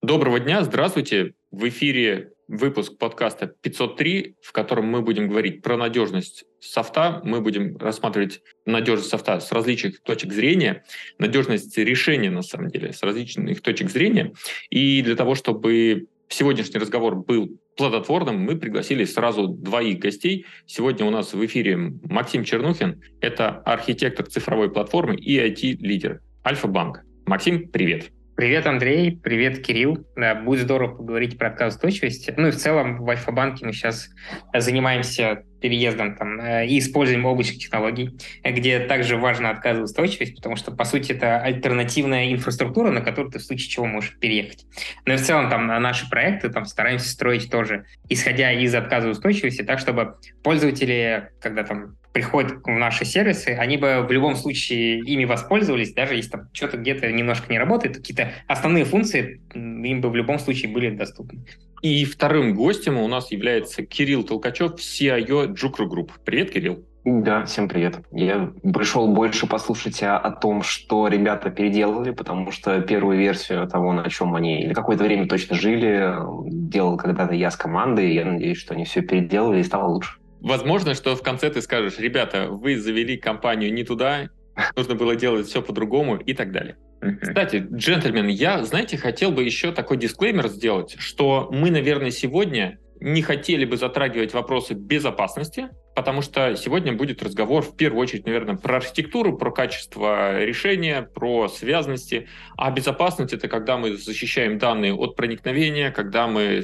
[0.00, 1.34] Доброго дня, здравствуйте.
[1.50, 7.20] В эфире выпуск подкаста 503, в котором мы будем говорить про надежность софта.
[7.24, 10.84] Мы будем рассматривать надежность софта с различных точек зрения,
[11.18, 14.32] надежность решения, на самом деле, с различных точек зрения.
[14.70, 20.46] И для того, чтобы сегодняшний разговор был плодотворным, мы пригласили сразу двоих гостей.
[20.66, 27.04] Сегодня у нас в эфире Максим Чернухин, это архитектор цифровой платформы и IT-лидер Альфа-банк.
[27.26, 28.10] Максим, привет.
[28.34, 29.16] Привет, Андрей.
[29.22, 30.04] Привет, Кирилл.
[30.16, 32.30] Да, будет здорово поговорить про отказоустойчивость.
[32.36, 34.10] Ну и в целом в Альфа-банке мы сейчас
[34.52, 40.84] занимаемся переездом там, э, и использованием облачных технологий, где также важна отказоустойчивость, потому что, по
[40.84, 44.66] сути, это альтернативная инфраструктура, на которую ты в случае чего можешь переехать.
[45.06, 49.78] Но и в целом там наши проекты там стараемся строить тоже, исходя из отказоустойчивости, так,
[49.78, 55.94] чтобы пользователи, когда там приходят в наши сервисы, они бы в любом случае ими воспользовались,
[55.94, 60.38] даже если там что-то где-то немножко не работает, какие-то основные функции им бы в любом
[60.38, 61.44] случае были доступны.
[61.82, 66.12] И вторым гостем у нас является Кирилл Толкачев, CIO JUG Ru Group.
[66.24, 66.84] Привет, Кирилл.
[67.04, 67.98] Да, всем привет.
[68.12, 73.92] Я пришел больше послушать о, о том, что ребята переделали, потому что первую версию того,
[73.92, 76.14] на чем они или какое-то время точно жили,
[76.48, 80.21] делал когда-то я с командой, и я надеюсь, что они все переделали и стало лучше.
[80.42, 84.28] Возможно, что в конце ты скажешь, ребята, вы завели компанию не туда,
[84.76, 86.76] нужно было делать все по-другому и так далее.
[87.20, 93.22] Кстати, джентльмен, я, знаете, хотел бы еще такой дисклеймер сделать, что мы, наверное, сегодня не
[93.22, 98.76] хотели бы затрагивать вопросы безопасности, потому что сегодня будет разговор в первую очередь, наверное, про
[98.76, 102.28] архитектуру, про качество решения, про связности.
[102.56, 106.62] А безопасность— это когда мы защищаем данные от проникновения, когда мы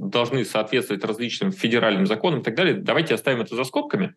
[0.00, 2.74] должны соответствовать различным федеральным законам и так далее.
[2.74, 4.14] Давайте оставим это за скобками.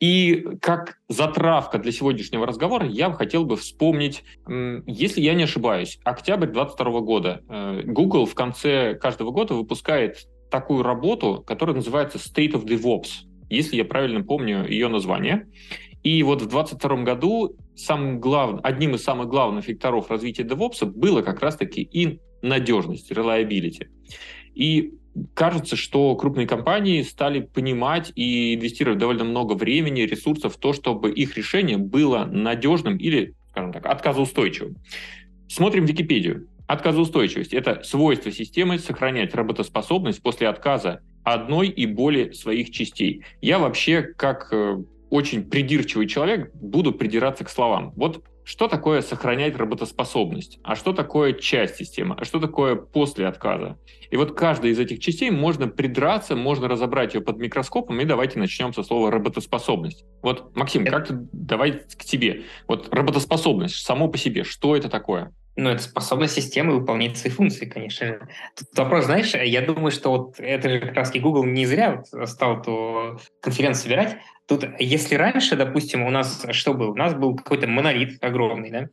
[0.00, 4.24] И как затравка для сегодняшнего разговора я хотел бы вспомнить,
[4.86, 10.82] если я не ошибаюсь, октябрь 2022 года э, Google в конце каждого года выпускает такую
[10.82, 15.46] работу, которая называется State of DevOps, если я правильно помню ее название.
[16.02, 18.60] И вот в 2022 году самым глав...
[18.62, 23.86] одним из самых главных векторов развития DevOps было как раз-таки и надежность, reliability.
[24.54, 24.94] И
[25.34, 31.10] кажется, что крупные компании стали понимать и инвестировать довольно много времени, ресурсов в то, чтобы
[31.10, 34.76] их решение было надежным или, скажем так, отказоустойчивым.
[35.48, 36.48] Смотрим Википедию.
[36.66, 43.22] Отказоустойчивость– это свойство системы сохранять работоспособность после отказа одной и более своих частей.
[43.42, 47.92] Я вообще, как э, очень придирчивый человек, буду придираться к словам.
[47.96, 53.78] Вот что такое сохранять работоспособность, а что такое часть системы, а что такое после отказа.
[54.10, 58.38] И вот каждой из этих частей можно придраться, можно разобрать ее под микроскопом, и давайте
[58.38, 60.04] начнем со слова работоспособность.
[60.22, 62.42] Вот, Максим, как ты, давай к тебе.
[62.68, 65.32] Вот работоспособность само по себе, что это такое?
[65.56, 68.28] Ну, это способность системы выполнять свои функции, конечно же.
[68.56, 72.60] Тут вопрос, знаешь, я думаю, что вот это же как раз Google не зря стал
[72.60, 74.16] эту конференцию собирать,
[74.46, 76.90] Тут, если раньше, допустим, у нас что был?
[76.90, 78.88] У нас был какой-то монолит огромный, да?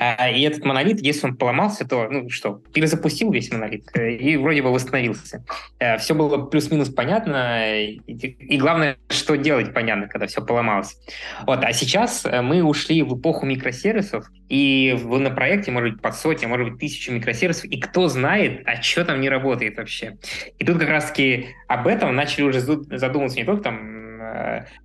[0.00, 4.36] А, и этот монолит, если он поломался, то, ну что, перезапустил весь монолит э, и
[4.36, 5.44] вроде бы восстановился.
[5.78, 10.96] Э, все было плюс-минус понятно, и, главное, что делать понятно, когда все поломалось.
[11.46, 16.16] Вот, а сейчас э, мы ушли в эпоху микросервисов, и на проекте может быть под
[16.16, 20.18] сотни, может быть тысячу микросервисов, и кто знает, а что там не работает вообще.
[20.58, 23.99] И тут как раз-таки об этом начали уже задумываться не только там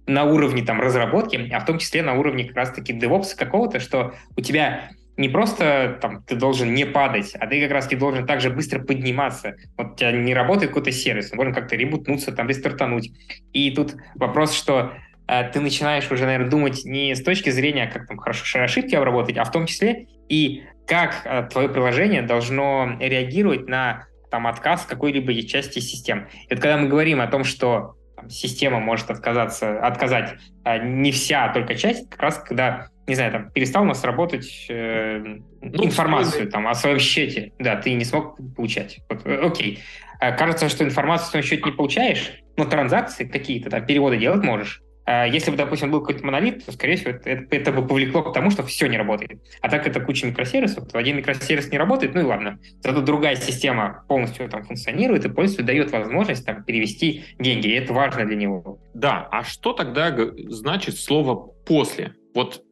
[0.07, 4.13] на уровне там разработки, а в том числе на уровне как раз-таки DevOps какого-то, что
[4.35, 8.25] у тебя не просто там ты должен не падать, а ты как раз таки должен
[8.25, 9.55] также быстро подниматься.
[9.77, 13.11] Вот у тебя не работает какой-то сервис, он как-то ребутнуться, там рестартануть.
[13.53, 14.93] И тут вопрос, что
[15.27, 19.37] э, ты начинаешь уже, наверное, думать не с точки зрения, как там хорошо ошибки обработать,
[19.37, 25.33] а в том числе и как э, твое приложение должно реагировать на там отказ какой-либо
[25.43, 26.27] части систем.
[26.49, 31.11] И вот когда мы говорим о том, что там, система может отказаться, отказать а, не
[31.11, 35.19] вся, а только часть, как раз когда, не знаю, там, перестал у нас работать э,
[35.61, 38.99] ну, информацию там, о своем счете, да, ты не смог получать.
[39.09, 39.79] Вот, э, окей.
[40.19, 44.43] А, кажется, что информацию о своем счете не получаешь, но транзакции какие-то, там, переводы делать
[44.43, 44.81] можешь.
[45.05, 48.33] А если бы, допустим, был какой-то монолит, то, скорее всего, это, это, бы повлекло к
[48.33, 49.39] тому, что все не работает.
[49.61, 52.59] А так это куча микросервисов, то один микросервис не работает, ну и ладно.
[52.81, 57.93] Зато другая система полностью там функционирует и пользователю дает возможность там перевести деньги, и это
[57.93, 58.79] важно для него.
[58.95, 60.15] Да, а что тогда
[60.47, 62.15] значит слово «после»?
[62.33, 62.63] Вот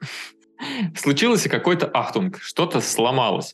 [0.96, 3.54] случилось какой-то ахтунг, что-то сломалось.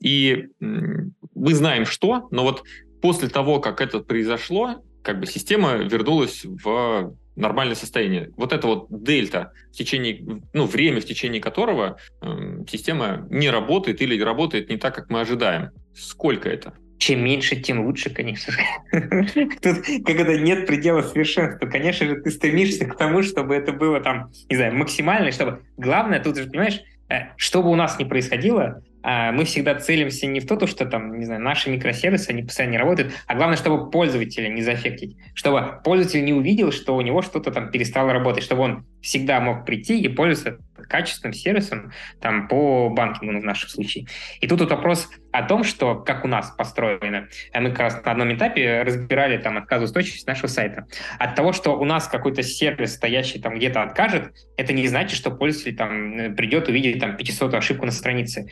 [0.00, 2.62] И мы знаем что, но вот
[3.00, 8.30] после того, как это произошло, как бы система вернулась в нормальное состояние.
[8.36, 14.02] Вот это вот дельта, в течение, ну, время, в течение которого э, система не работает
[14.02, 15.70] или работает не так, как мы ожидаем.
[15.94, 16.74] Сколько это?
[16.98, 18.60] чем меньше, тем лучше, конечно же.
[19.62, 24.32] Тут, когда нет предела совершенства, конечно же, ты стремишься к тому, чтобы это было там,
[24.50, 25.62] не знаю, максимально, чтобы...
[25.76, 30.40] Главное, тут же, понимаешь, э, что бы у нас ни происходило, мы всегда целимся не
[30.40, 33.90] в то, что там, не знаю, наши микросервисы, они постоянно не работают, а главное, чтобы
[33.90, 38.62] пользователя не зафектить, чтобы пользователь не увидел, что у него что-то там перестало работать, чтобы
[38.62, 40.58] он всегда мог прийти и пользоваться
[40.88, 44.06] качественным сервисом там, по банкингу в нашем случае.
[44.40, 47.28] И тут вот вопрос о том, что как у нас построено.
[47.54, 50.86] Мы как раз на одном этапе разбирали там отказоустойчивость нашего сайта.
[51.18, 55.30] От того, что у нас какой-то сервис, стоящий там где-то откажет, это не значит, что
[55.30, 58.48] пользователь там придет увидеть там 500 ошибку на странице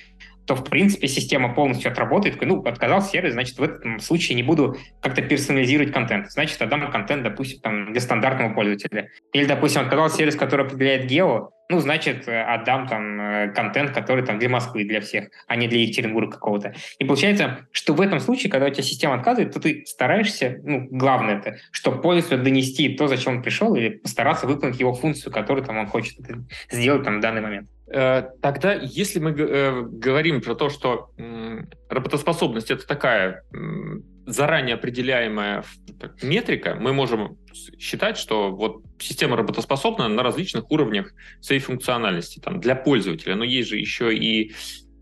[0.46, 2.40] то, в принципе, система полностью отработает.
[2.40, 6.31] Ну, отказал сервис, значит, в этом случае не буду как-то персонализировать контент.
[6.31, 9.11] Значит, отдам контент, допустим, там, для стандартного пользователя.
[9.32, 14.39] Или, допустим, отказал сервис, который определяет гео, ну, значит, отдам там э, контент, который там
[14.39, 16.75] для Москвы, для всех, а не для Екатеринбурга какого-то.
[16.99, 20.87] И получается, что в этом случае, когда у тебя система отказывает, то ты стараешься, ну,
[20.91, 25.65] главное это, чтобы пользователю донести то, зачем он пришел, или постараться выполнить его функцию, которую
[25.65, 26.17] там он хочет
[26.71, 27.69] сделать там в данный момент.
[27.89, 31.11] Э, тогда, если мы э, говорим про то, что
[31.89, 33.43] работоспособность это такая
[34.27, 35.65] заранее определяемая
[36.23, 37.39] метрика, мы можем
[37.79, 43.34] считать, что вот система работоспособна на различных уровнях своей функциональности там, для пользователя.
[43.34, 44.52] Но есть же еще и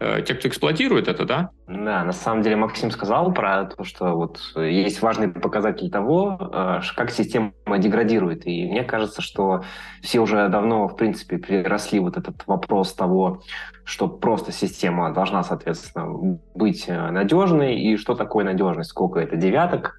[0.01, 1.51] Э, те, кто эксплуатирует это, да?
[1.67, 6.81] Да, на самом деле Максим сказал про то, что вот есть важный показатель того, э,
[6.95, 8.47] как система деградирует.
[8.47, 9.65] И мне кажется, что
[10.03, 13.41] все уже давно, в принципе, переросли вот этот вопрос того,
[13.85, 19.99] что просто система должна, соответственно, быть э, надежной, и что такое надежность, сколько это девяток,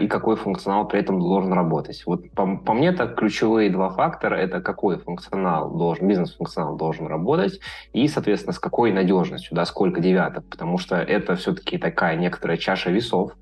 [0.00, 2.02] и какой функционал при этом должен работать.
[2.06, 7.60] Вот по, по мне так ключевые два фактора— это какой функционал должен, бизнес-функционал должен работать,
[7.92, 12.90] и, соответственно, с какой надежностью, да, сколько девяток, потому что это все-таки такая некоторая чаша
[12.90, 13.32] весов,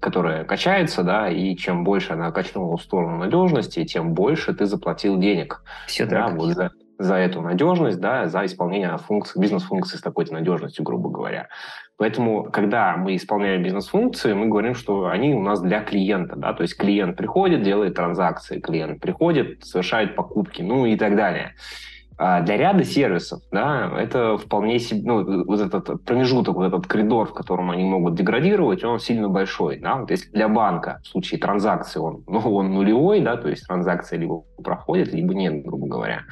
[0.00, 5.16] которая качается, да, и чем больше она качнула в сторону надежности, тем больше ты заплатил
[5.16, 5.62] денег.
[5.86, 6.36] Все да, так.
[6.36, 11.48] Вот за, за эту надежность, да, за исполнение функций, бизнес-функций с такой-то надежностью, грубо говоря.
[11.98, 16.62] Поэтому, когда мы исполняем бизнес-функции, мы говорим, что они у нас для клиента, да, то
[16.62, 21.54] есть клиент приходит, делает транзакции, клиент приходит, совершает покупки, ну и так далее.
[22.18, 27.28] А для ряда сервисов, да, это вполне себе, ну, вот этот промежуток, вот этот коридор,
[27.28, 31.40] в котором они могут деградировать, он сильно большой, да, вот если для банка в случае
[31.40, 36.22] транзакции он, ну, он нулевой, да, то есть транзакция либо проходит, либо нет, грубо говоря,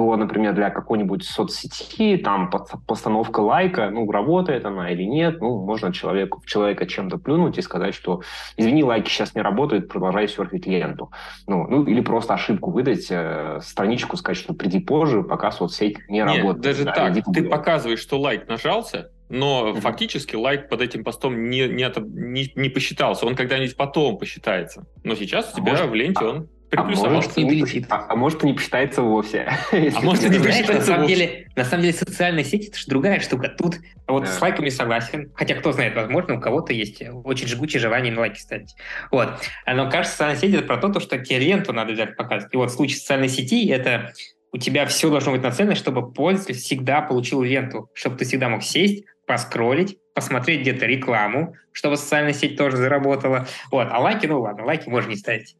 [0.00, 2.50] то, например, для какой-нибудь соцсети, там
[2.86, 7.94] постановка лайка, ну, работает она или нет, ну, можно человеку, человека чем-то плюнуть и сказать,
[7.94, 8.22] что,
[8.56, 11.10] извини, лайки сейчас не работают, продолжай серфить ленту.
[11.46, 16.20] Ну, ну или просто ошибку выдать, э, страничку сказать, что приди позже, пока соцсеть не
[16.20, 16.60] нет, работает.
[16.62, 19.80] даже да, так, ты показываешь, что лайк нажался, но mm-hmm.
[19.82, 23.26] фактически лайк под этим постом не, не, не, не посчитался.
[23.26, 24.86] Он когда-нибудь потом посчитается.
[25.04, 28.52] Но сейчас у тебя а в ленте он а может, не, а, а может, не
[28.52, 29.48] посчитается вовсе.
[29.72, 33.20] А может, не посчитается на самом деле, на самом деле, социальные сети это же другая
[33.20, 33.48] штука.
[33.48, 33.76] Тут
[34.06, 35.32] вот с лайками согласен.
[35.34, 38.74] Хотя, кто знает, возможно, у кого-то есть очень жгучее желание на лайки ставить.
[39.10, 39.40] Вот.
[39.66, 42.54] Но кажется, социальная сеть это про то, что тебе ленту надо взять показывать.
[42.54, 44.12] И вот в случае социальной сети это
[44.52, 48.62] у тебя все должно быть нацелено, чтобы пользователь всегда получил ленту, чтобы ты всегда мог
[48.62, 53.46] сесть, поскролить, посмотреть где-то рекламу, чтобы социальная сеть тоже заработала.
[53.70, 53.88] Вот.
[53.90, 55.56] А лайки, ну ладно, лайки можно не ставить.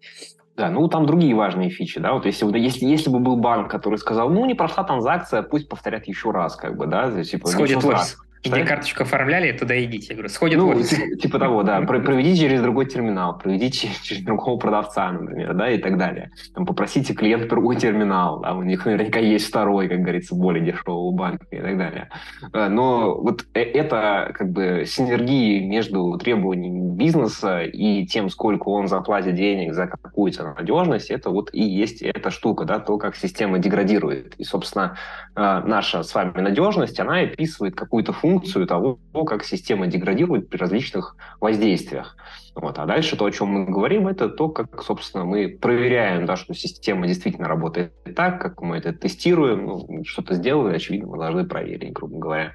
[0.60, 3.98] Да, ну там другие важные фичи, да, вот если, если, если бы был банк, который
[3.98, 7.88] сказал, ну, не прошла транзакция, пусть повторят еще раз, как бы, да, типа, Сходит в
[7.88, 8.18] офис.
[8.42, 10.08] Где карточку оформляли, туда идите.
[10.10, 10.88] Я говорю, сходит ну, в офис.
[10.88, 11.80] Типа, типа того, да.
[11.86, 16.30] Проведите через другой терминал, проведите через другого продавца, например, да, и так далее.
[16.54, 21.10] Там, попросите клиента другой терминал, да, у них наверняка есть второй, как говорится, более дешевого
[21.12, 22.08] банка и так далее.
[22.54, 28.88] Э, но вот э, это как бы синергии между требованиями бизнеса и тем, сколько он
[28.88, 33.58] заплатит денег за какую-то надежность, это вот и есть эта штука, да, то, как система
[33.58, 34.34] деградирует.
[34.36, 34.96] И, собственно,
[35.36, 40.58] э, наша с вами надежность, она описывает какую-то функцию, функцию того, как система деградирует при
[40.58, 42.16] различных воздействиях.
[42.54, 42.78] Вот.
[42.78, 46.52] А дальше то, о чем мы говорим, это то, как, собственно, мы проверяем, да, что
[46.54, 51.92] система действительно работает так, как мы это тестируем, ну, что-то сделали, очевидно, мы должны проверить,
[51.92, 52.52] грубо говоря.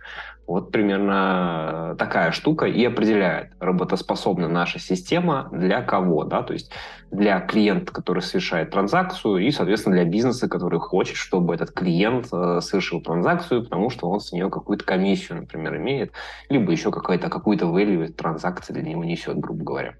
[0.47, 6.71] Вот примерно такая штука и определяет, работоспособна наша система для кого, да, то есть
[7.09, 12.59] для клиента, который совершает транзакцию, и, соответственно, для бизнеса, который хочет, чтобы этот клиент э,
[12.61, 16.11] совершил транзакцию, потому что он с нее какую-то комиссию, например, имеет,
[16.49, 19.94] либо еще какая-то какую-то value транзакции для него несет, грубо говоря.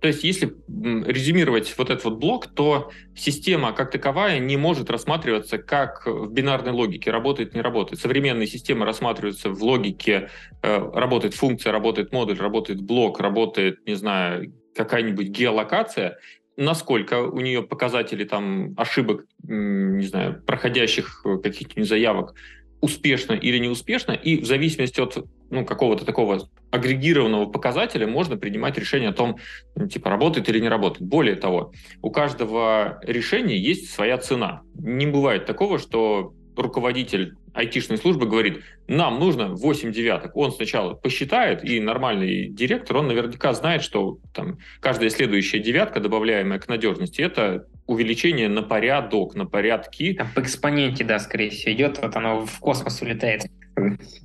[0.00, 5.58] То есть, если резюмировать вот этот вот блок, то система как таковая не может рассматриваться
[5.58, 8.00] как в бинарной логике, работает, не работает.
[8.00, 10.30] Современные системы рассматриваются в логике,
[10.62, 16.18] э, работает функция, работает модуль, работает блок, работает, не знаю, какая-нибудь геолокация,
[16.56, 22.34] насколько у нее показатели там ошибок, не знаю, проходящих э, каких-нибудь заявок
[22.80, 29.10] успешно или неуспешно, и в зависимости от ну, какого-то такого агрегированного показателя можно принимать решение
[29.10, 29.38] о том,
[29.74, 31.08] ну, типа, работает или не работает.
[31.08, 34.62] Более того, у каждого решения есть своя цена.
[34.74, 40.36] Не бывает такого, что руководитель айтишной службы говорит, нам нужно 8 девяток.
[40.36, 46.58] Он сначала посчитает, и нормальный директор, он наверняка знает, что там, каждая следующая девятка, добавляемая
[46.58, 50.14] к надежности, это увеличение на порядок, на порядки.
[50.14, 53.42] Там по экспоненте, да, скорее всего, идет, вот оно в космос улетает.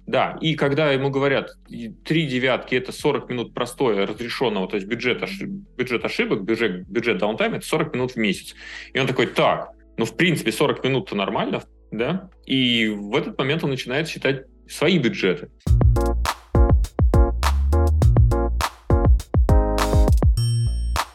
[0.08, 1.58] Да, и когда ему говорят,
[2.04, 7.20] три девятки– это 40 минут простое, разрешенного, то есть бюджет, ошиб, бюджет ошибок, бюджет, бюджет
[7.20, 8.56] даунтайм– это 40 минут в месяц.
[8.94, 11.62] И он такой, так, ну, в принципе, 40 минут-то нормально,
[11.98, 12.30] да?
[12.46, 15.50] И в этот момент он начинает считать свои бюджеты.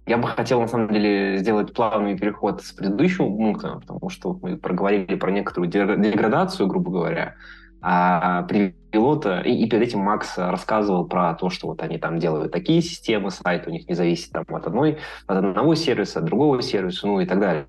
[0.07, 4.57] Я бы хотел, на самом деле, сделать плавный переход с предыдущего пункта, потому что мы
[4.57, 7.35] проговорили про некоторую деградацию, грубо говоря,
[7.83, 8.43] а
[8.91, 9.41] привело-то...
[9.41, 13.31] И, и перед этим Макс рассказывал про то, что вот они там делают такие системы,
[13.31, 17.21] сайт у них не зависит там, от, одной, от одного сервиса, от другого сервиса, ну
[17.21, 17.67] и так далее.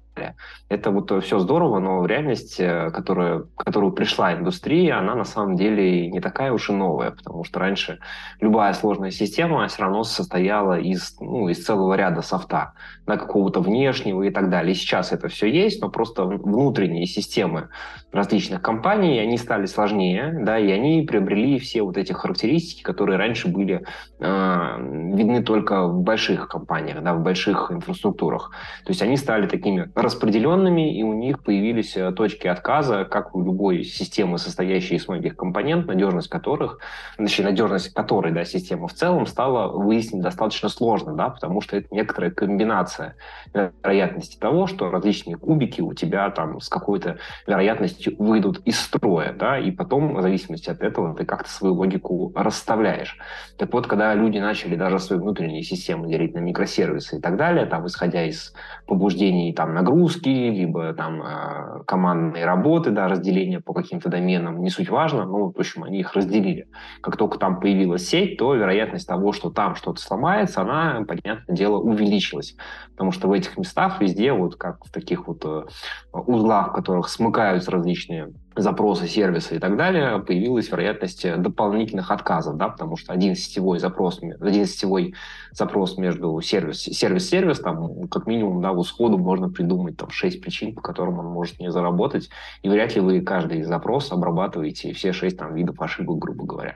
[0.67, 6.09] Это вот все здорово, но реальность, э, которая, которую пришла индустрия, она на самом деле
[6.09, 7.99] не такая уж и новая, потому что раньше
[8.39, 12.73] любая сложная система все равно состояла из, ну, из целого ряда софта,
[13.07, 14.73] да, какого-то внешнего и так далее.
[14.73, 17.69] И сейчас это все есть, но просто внутренние системы
[18.11, 23.47] различных компаний, они стали сложнее, да, и они приобрели все вот эти характеристики, которые раньше
[23.47, 23.83] были
[24.19, 24.75] э,
[25.15, 28.51] видны только в больших компаниях, да, в больших инфраструктурах.
[28.85, 33.43] То есть они стали такими распределенными, и у них появились э, точки отказа, как у
[33.43, 36.77] любой системы, состоящей из многих компонент, надежность которых,
[37.17, 41.87] точнее, надежность которой, да, система в целом стала выяснить достаточно сложно, да, потому что это
[41.89, 43.15] некоторая комбинация
[43.55, 49.57] вероятности того, что различные кубики у тебя там с какой-то вероятностью выйдут из строя, да,
[49.57, 53.17] и потом, в зависимости от этого, ты как-то свою логику расставляешь.
[53.57, 57.65] Так вот, когда люди начали даже свои внутренние системы делить на микросервисы и так далее,
[57.65, 58.53] там, исходя из
[58.87, 64.89] побуждений там, нагрузки, либо там э, командной работы, да, разделения по каким-то доменам, не суть
[64.89, 66.67] важно, но, в общем, они их разделили.
[67.01, 71.77] Как только там появилась сеть, то вероятность того, что там что-то сломается, она, понятное дело,
[71.77, 72.55] увеличилась.
[72.91, 75.63] Потому что в этих местах везде, вот как в таких вот э,
[76.11, 82.69] узлах, в которых смыкаются различные запросы, сервисы и так далее, появилась вероятность дополнительных отказов, да,
[82.69, 85.15] потому что один сетевой запрос, один сетевой
[85.51, 90.75] запрос между сервис, сервис-сервис, там, как минимум, да, в сходу можно придумать там шесть причин,
[90.75, 92.29] по которым он может не заработать,
[92.61, 96.75] и вряд ли вы каждый запрос обрабатываете все шесть там видов ошибок, грубо говоря.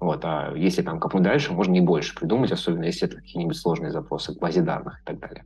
[0.00, 3.90] Вот, а если там копнуть дальше, можно и больше придумать, особенно если это какие-нибудь сложные
[3.90, 5.44] запросы к базе данных и так далее.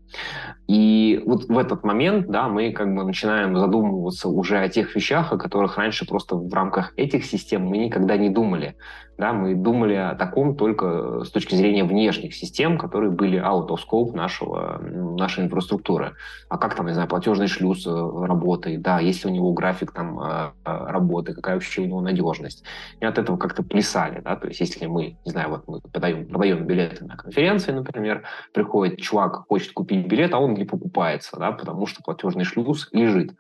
[0.67, 5.33] И вот в этот момент, да, мы как бы начинаем задумываться уже о тех вещах,
[5.33, 8.77] о которых раньше просто в рамках этих систем мы никогда не думали.
[9.19, 13.79] Да, мы думали о таком только с точки зрения внешних систем, которые были out of
[13.79, 16.13] scope нашего, нашей инфраструктуры.
[16.51, 19.93] А как там, не знаю, платежный шлюз э, работает, да, есть ли у него график
[19.93, 22.63] там э, э, работы, какая вообще у него надежность.
[23.01, 26.27] И от этого как-то плясали, да, то есть если мы, не знаю, вот мы подаем,
[26.27, 31.53] продаем билеты на конференции, например, приходит чувак, хочет купить билет, а он не покупается, да,
[31.53, 33.33] потому что платежный шлюз лежит.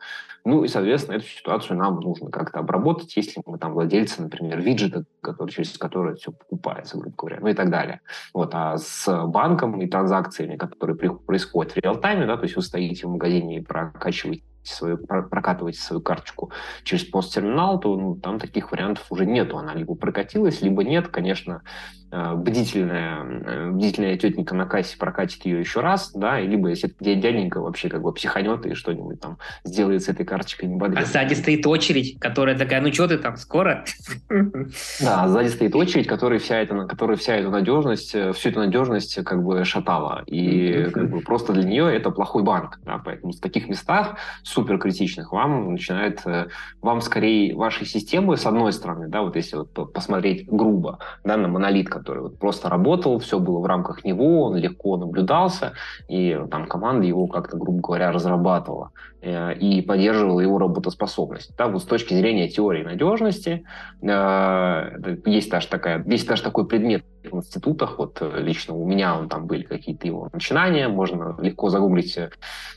[0.46, 5.04] Ну и, соответственно, эту ситуацию нам нужно как-то обработать, если мы там владельцы, например, виджета,
[5.20, 8.00] который, через который все покупается, грубо говоря, ну и так далее.
[8.32, 8.50] Вот.
[8.54, 13.10] А с банком и транзакциями, которые происходят в реал-тайме, да, то есть вы стоите в
[13.10, 16.52] магазине и прокачиваете свою, прокатываете свою карточку
[16.84, 19.58] через посттерминал, то ну, там таких вариантов уже нету.
[19.58, 21.08] Она либо прокатилась, либо нет.
[21.08, 21.62] Конечно,
[22.10, 27.88] бдительная, э, бдительная тетенька на кассе прокатит ее еще раз, да, либо если дяденька вообще
[27.88, 31.02] как бы психанет и что-нибудь там сделает с этой карточкой не бодрее.
[31.02, 33.84] А сзади стоит очередь, которая такая, ну что ты там, скоро?
[35.00, 39.22] Да, сзади стоит очередь, которая вся эта, которая вся эта надежность, э, всю эту надежность
[39.24, 40.22] как бы шатала.
[40.26, 42.78] И как бы просто для нее это плохой банк.
[42.84, 46.46] Да, поэтому в таких местах суперкритичных, вам начинает, э,
[46.82, 51.48] вам скорее вашей системы, с одной стороны, да, вот если вот посмотреть грубо, да, на
[51.48, 55.72] монолит, который вот просто работал, все было в рамках него, он легко наблюдался,
[56.08, 58.90] и там команда его как-то, грубо говоря, разрабатывала
[59.26, 61.56] и поддерживала его работоспособность.
[61.56, 63.64] Да, вот с точки зрения теории надежности
[64.02, 67.98] э, есть даже такая, есть даже такой предмет институтах.
[67.98, 70.88] Вот э, лично у меня он, там были какие-то его начинания.
[70.88, 72.30] Можно легко загуглить э,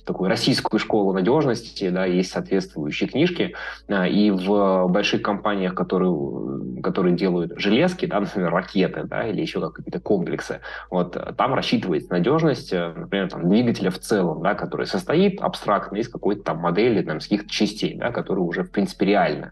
[0.06, 1.90] такую российскую школу надежности.
[1.90, 3.56] Да, есть соответствующие книжки.
[3.90, 10.00] И в больших компаниях, которые, которые делают железки, да, например, ракеты да, или еще какие-то
[10.00, 16.10] комплексы, вот, там рассчитывается надежность, например, там, двигателя в целом, да, который состоит абстрактно из
[16.10, 19.52] какой-то там модели, там, с каких-то частей, да, которые уже, в принципе, реальны.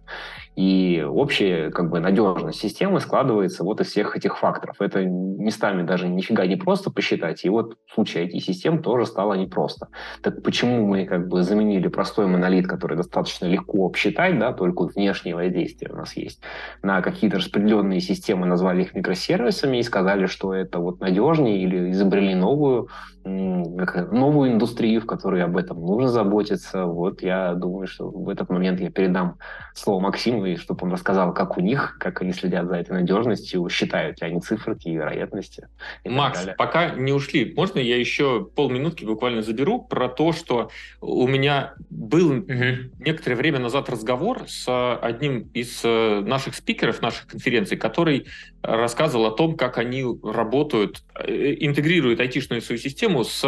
[0.58, 4.78] И общая как бы надежность системы складывается вот из всех этих факторов.
[4.80, 7.46] Это местами даже нифига не просто посчитать.
[7.46, 9.90] И вот в случае IT-систем тоже стало непросто.
[10.24, 15.36] Так почему мы как бы заменили простой монолит, который достаточно легко обсчитать, да, только внешнее
[15.36, 16.42] воздействие у нас есть,
[16.82, 22.34] на какие-то распределенные системы, назвали их микросервисами и сказали, что это вот надежнее или изобрели
[22.34, 22.88] новую,
[23.24, 26.86] новую индустрию, в которой об этом нужно заботиться.
[26.86, 29.38] Вот я думаю, что в этот момент я передам
[29.76, 33.68] слово Максиму, и чтобы он рассказал, как у них, как они следят за этой надежностью,
[33.70, 35.68] считают ли они циферки и вероятности.
[36.04, 40.70] И Макс, пока не ушли, можно я еще полминутки буквально заберу про то, что
[41.02, 42.92] у меня был угу.
[43.00, 48.28] некоторое время назад разговор с одним из э, наших спикеров наших конференций, который
[48.62, 53.44] рассказывал о том, как они работают, э, интегрируют айтишную свою систему с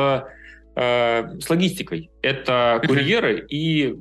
[0.75, 2.09] э, с логистикой.
[2.21, 3.93] Это курьеры и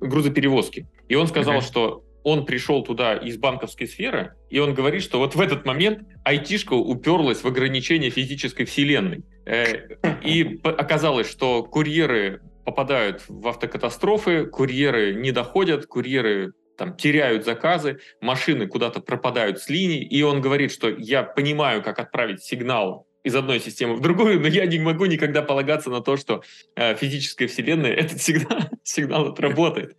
[0.00, 0.86] грузоперевозки.
[1.08, 5.36] И он сказал, что он пришел туда из банковской сферы, и он говорит, что вот
[5.36, 9.22] в этот момент айтишка уперлась в ограничение физической вселенной.
[9.44, 18.00] Э, и оказалось, что курьеры попадают в автокатастрофы, курьеры не доходят, курьеры там теряют заказы,
[18.20, 23.36] машины куда-то пропадают с линий, и он говорит, что я понимаю, как отправить сигнал из
[23.36, 26.42] одной системы в другую, но я не могу никогда полагаться на то, что
[26.74, 29.96] э, физическая вселенная этот сигнал, сигнал отработает.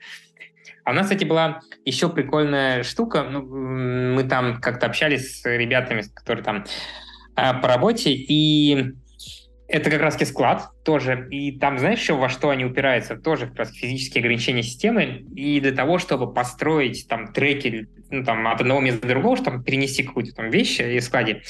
[0.87, 3.23] А у нас, кстати, была еще прикольная штука.
[3.23, 6.63] Ну, мы там как-то общались с ребятами, которые там
[7.35, 8.93] а, по работе, и
[9.67, 11.27] это как раз склад тоже.
[11.29, 13.17] И там, знаешь, еще во что они упираются?
[13.17, 15.25] Тоже как раз физические ограничения системы.
[15.35, 19.61] И для того, чтобы построить там треки ну, там, от одного места до другого, чтобы
[19.61, 21.41] перенести какую-то там вещь из складе,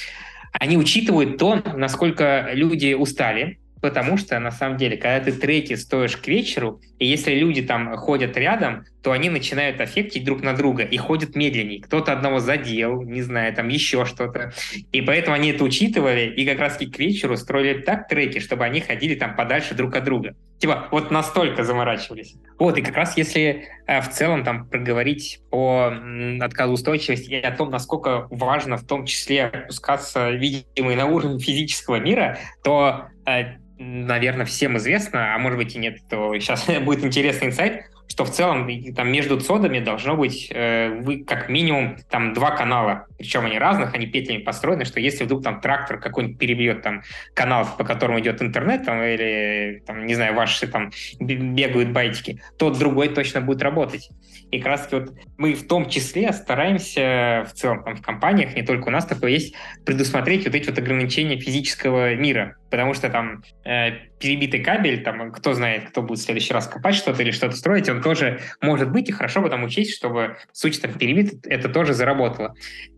[0.51, 6.17] они учитывают то, насколько люди устали, Потому что, на самом деле, когда ты треки стоишь
[6.17, 10.83] к вечеру, и если люди там ходят рядом, то они начинают аффектить друг на друга
[10.83, 11.81] и ходят медленнее.
[11.81, 14.51] Кто-то одного задел, не знаю, там еще что-то.
[14.91, 18.81] И поэтому они это учитывали, и как раз к вечеру строили так треки, чтобы они
[18.81, 20.35] ходили там подальше друг от друга.
[20.59, 22.35] Типа вот настолько заморачивались.
[22.57, 25.93] Вот, и как раз если э, в целом там проговорить по
[26.41, 31.97] отказоустойчивости и о том, насколько важно в том числе опускаться, видимо, и на уровень физического
[31.99, 37.47] мира, то э, наверное, всем известно, а может быть и нет, то сейчас будет интересный
[37.47, 42.51] инсайт, что в целом там между цодами должно быть э, вы, как минимум там два
[42.51, 47.03] канала, причем они разных, они петлями построены, что если вдруг там трактор какой-нибудь перебьет там
[47.33, 52.69] канал, по которому идет интернет, там, или там, не знаю, ваши там бегают байтики, то
[52.69, 54.09] другой точно будет работать.
[54.51, 58.61] И как раз вот мы в том числе стараемся в целом там в компаниях, не
[58.61, 63.43] только у нас такое есть, предусмотреть вот эти вот ограничения физического мира, потому что там
[63.65, 67.55] э, перебитый кабель, там кто знает, кто будет в следующий раз копать что-то или что-то
[67.55, 71.45] строить, он тоже может быть, и хорошо бы там учесть, чтобы в случае там перебит
[71.45, 72.55] это тоже заработало.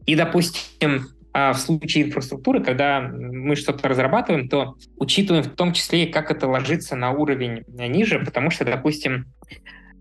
[0.09, 6.07] И, допустим, а в случае инфраструктуры, когда мы что-то разрабатываем, то учитываем в том числе,
[6.07, 9.27] как это ложится на уровень ниже, потому что, допустим,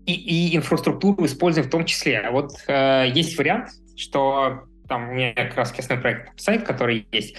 [0.07, 2.17] и, и инфраструктуру используем в том числе.
[2.21, 7.05] А вот э, есть вариант, что там у меня как раз основной проект сайт, который
[7.11, 7.35] есть.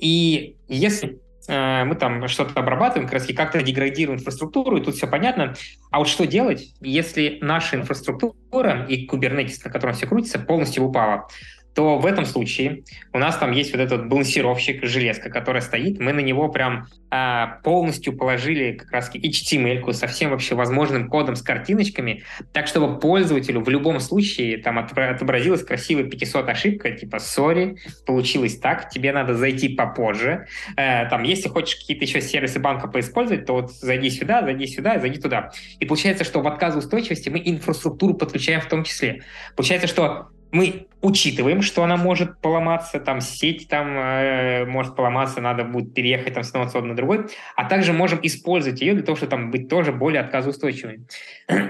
[0.00, 4.94] И если э, мы там что-то обрабатываем, как раз и как-то деградируем инфраструктуру, и тут
[4.94, 5.54] все понятно.
[5.90, 11.28] А вот что делать, если наша инфраструктура и Kubernetes, на котором все крутится, полностью упала?
[11.76, 16.14] То в этом случае у нас там есть вот этот балансировщик, железка, которая стоит, мы
[16.14, 21.42] на него прям а, полностью положили как раз HTML со всем вообще возможным кодом, с
[21.42, 28.56] картиночками, так, чтобы пользователю в любом случае там отобразилась красивая 500 ошибка, типа sorry, получилось
[28.58, 30.46] так, тебе надо зайти попозже.
[30.78, 34.98] Э, там, если хочешь какие-то еще сервисы банка поиспользовать, то вот зайди сюда, зайди сюда,
[34.98, 35.50] зайди туда.
[35.78, 39.24] И получается, что в отказоустойчивости мы инфраструктуру подключаем в том числе.
[39.54, 45.64] Получается, что мы учитываем, что она может поломаться, там сеть там э, может поломаться, надо
[45.64, 49.16] будет переехать там с одного цода на другой, а также можем использовать ее для того,
[49.16, 51.06] чтобы там быть тоже более отказоустойчивыми.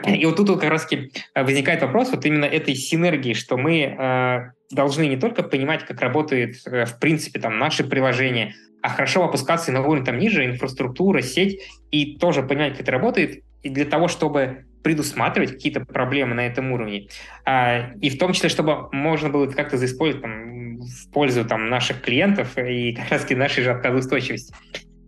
[0.07, 0.89] И вот тут вот как раз
[1.35, 6.57] возникает вопрос вот именно этой синергии, что мы э, должны не только понимать, как работает
[6.67, 11.61] э, в принципе там наши приложения, а хорошо опускаться на уровень там ниже, инфраструктура, сеть,
[11.91, 16.71] и тоже понимать, как это работает, и для того, чтобы предусматривать какие-то проблемы на этом
[16.71, 17.09] уровне.
[17.45, 22.03] А, и в том числе, чтобы можно было как-то заиспользовать там, в пользу там, наших
[22.03, 24.55] клиентов и как раз нашей же отказоустойчивости.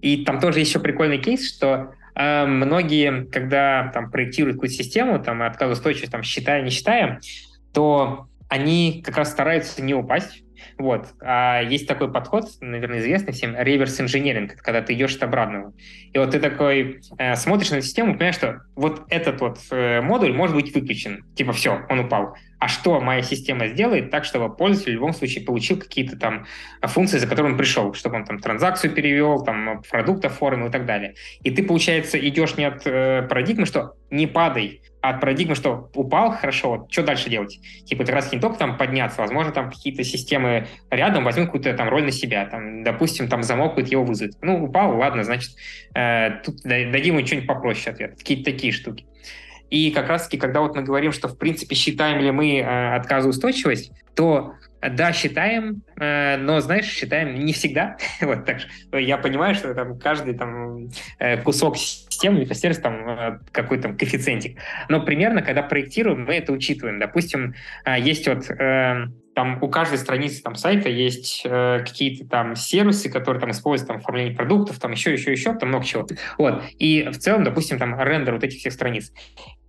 [0.03, 5.43] И там тоже еще прикольный кейс, что э, многие, когда там проектируют какую-то систему, там
[5.43, 7.21] отказоустойчивость, там считая, не считая,
[7.73, 10.43] то они как раз стараются не упасть,
[10.79, 11.09] вот.
[11.21, 15.73] А есть такой подход, наверное, известный всем, реверс-инженеринг, когда ты идешь от обратного.
[16.13, 20.33] И вот ты такой э, смотришь на систему, понимаешь, что вот этот вот э, модуль
[20.33, 21.25] может быть выключен.
[21.35, 22.35] Типа все, он упал.
[22.61, 26.47] А что моя система сделает так, чтобы пользователь в любом случае получил какие-то там
[26.83, 30.85] функции, за которыми он пришел, чтобы он там транзакцию перевел, там продукт оформил и так
[30.85, 31.15] далее.
[31.45, 36.33] И ты, получается, идешь не от э, парадигмы, что не падай, от парадигмы, что упал,
[36.33, 37.61] хорошо, вот, что дальше делать?
[37.85, 41.89] Типа, как раз не только там подняться, возможно, там какие-то системы рядом возьмут какую-то там
[41.89, 44.37] роль на себя, там, допустим, там замок будет его вызвать.
[44.43, 45.53] Ну, упал, ладно, значит,
[45.95, 48.17] э, тут дадим ему что-нибудь попроще ответ.
[48.19, 49.07] Какие-то такие штуки.
[49.71, 53.93] И как раз-таки, когда вот мы говорим, что, в принципе, считаем ли мы э, отказоустойчивость,
[54.15, 57.97] то да, считаем, э, но, знаешь, считаем не всегда.
[58.21, 58.59] вот так.
[58.93, 60.89] Я понимаю, что там каждый там
[61.19, 64.59] э, кусок системы, микросервис, там э, какой то коэффициентик.
[64.89, 66.99] Но примерно, когда проектируем, мы это учитываем.
[66.99, 67.55] Допустим,
[67.99, 68.47] есть вот
[69.39, 73.99] там у каждой страницы там сайта есть э, какие-то там сервисы, которые там используют там
[73.99, 76.09] оформление продуктов, там еще, еще, еще, там много чего.
[76.39, 76.65] Вот.
[76.81, 79.13] И в целом, допустим, там рендер вот этих всех страниц.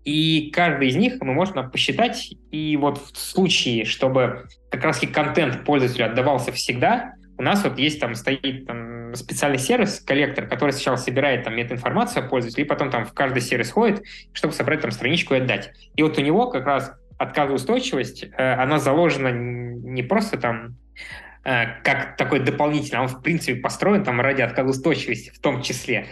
[0.05, 5.65] И каждый из них мы можем посчитать, и вот в случае, чтобы как раз контент
[5.65, 10.97] пользователю отдавался всегда, у нас вот есть там стоит там, специальный сервис, коллектор, который сначала
[10.97, 14.91] собирает там метаинформацию о пользователе, и потом там в каждый сервис ходит, чтобы собрать там
[14.91, 15.71] страничку и отдать.
[15.95, 20.75] И вот у него как раз отказоустойчивость, э, она заложена не просто там
[21.45, 26.07] э, как такой дополнительный, а он в принципе построен там ради отказоустойчивости в том числе.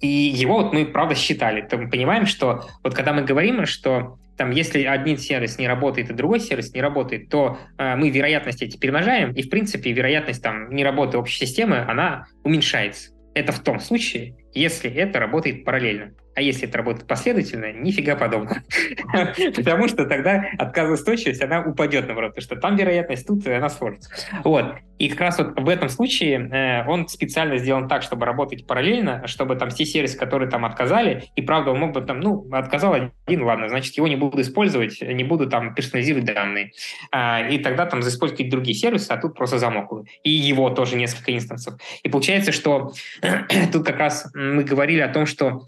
[0.00, 1.66] И его вот мы, правда, считали.
[1.72, 6.14] Мы понимаем, что вот когда мы говорим, что там, если один сервис не работает и
[6.14, 10.74] другой сервис не работает, то э, мы вероятности эти перемножаем, и, в принципе, вероятность там
[10.74, 13.10] не работы общей системы, она уменьшается.
[13.34, 16.12] Это в том случае, если это работает параллельно.
[16.34, 18.62] А если это работает последовательно, нифига подобного.
[19.56, 24.10] Потому что тогда отказоустойчивость, она упадет, наоборот, потому что там вероятность, тут она сложится.
[24.44, 24.76] Вот.
[25.00, 29.26] И как раз вот в этом случае э, он специально сделан так, чтобы работать параллельно,
[29.26, 32.92] чтобы там все сервисы, которые там отказали, и правда он мог бы там, ну, отказал
[32.92, 36.72] один, ладно, значит, его не буду использовать, не буду там персонализировать данные.
[37.10, 39.90] А, и тогда там использовать какие-то другие сервисы, а тут просто замок.
[40.22, 41.80] И его тоже несколько инстансов.
[42.02, 42.92] И получается, что
[43.72, 45.64] тут как раз мы говорили о том, что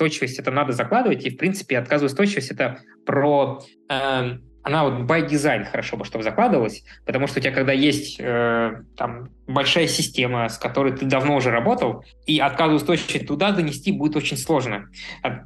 [0.00, 5.64] отказоустойчивость это надо закладывать, и в принципе отказоустойчивость это про э, она вот by design
[5.64, 10.58] хорошо бы, чтобы закладывалась, потому что у тебя, когда есть э, там большая система, с
[10.58, 14.88] которой ты давно уже работал, и отказоустойчивость туда донести будет очень сложно.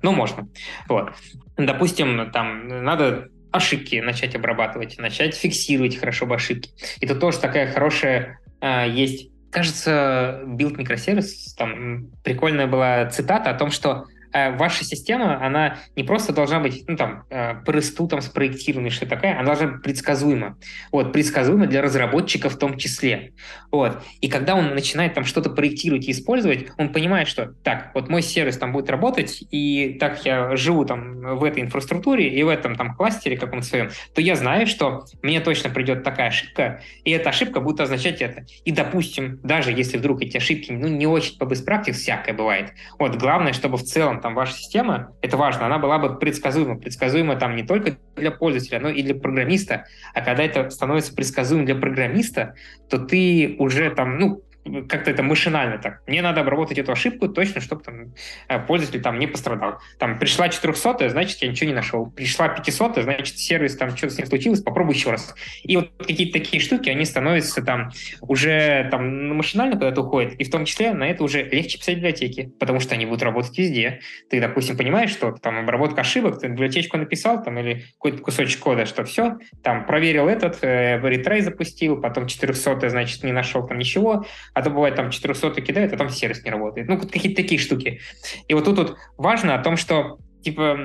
[0.02, 0.48] Ну, можно.
[0.88, 1.12] Вот.
[1.56, 6.70] Допустим, там надо ошибки начать обрабатывать, начать фиксировать хорошо бы ошибки.
[7.00, 13.70] Это тоже такая хорошая э, есть кажется, Build Microservice, там прикольная была цитата о том,
[13.70, 18.90] что э, ваша система, она не просто должна быть, ну, там, э, по там спроектирована,
[18.90, 20.58] что такая, она должна быть предсказуема.
[20.90, 23.32] Вот, предсказуема для разработчиков в том числе.
[23.70, 24.02] Вот.
[24.20, 28.22] И когда он начинает там что-то проектировать и использовать, он понимает, что так, вот мой
[28.22, 32.74] сервис там будет работать, и так я живу там в этой инфраструктуре и в этом
[32.76, 37.30] там кластере каком-то своем, то я знаю, что мне точно придет такая ошибка, и эта
[37.30, 38.46] ошибка будет означать это.
[38.64, 42.72] И, допустим, даже если вдруг эти ошибки, ну, не очень по practice, всякое бывает.
[42.98, 46.78] Вот, главное, чтобы в целом там ваша система, это важно, она была бы предсказуема.
[46.78, 49.84] Предсказуема там не только для пользователя, но и для программиста.
[50.14, 52.54] А когда это становится предсказуемым для программиста,
[52.88, 54.42] то ты уже там, ну,
[54.88, 56.02] как-то это машинально так.
[56.06, 58.14] Мне надо обработать эту ошибку точно, чтобы там,
[58.48, 59.78] э, пользователь там не пострадал.
[59.98, 62.10] Там пришла 400 значит, я ничего не нашел.
[62.10, 65.34] Пришла 500 значит, сервис там что-то с ним случилось, попробуй еще раз.
[65.62, 70.34] И вот какие-то такие штуки, они становятся там уже там машинально куда-то уходят.
[70.34, 73.56] И в том числе на это уже легче писать библиотеки, потому что они будут работать
[73.58, 74.00] везде.
[74.30, 78.86] Ты, допустим, понимаешь, что там обработка ошибок, ты библиотечку написал там или какой-то кусочек кода,
[78.86, 84.24] что все, там проверил этот, э, ретрей запустил, потом 400 значит, не нашел там ничего,
[84.54, 86.88] а то бывает там 400 кидает, а там сервис не работает.
[86.88, 88.00] Ну, какие-то такие штуки.
[88.48, 90.78] И вот тут вот важно о том, что типа,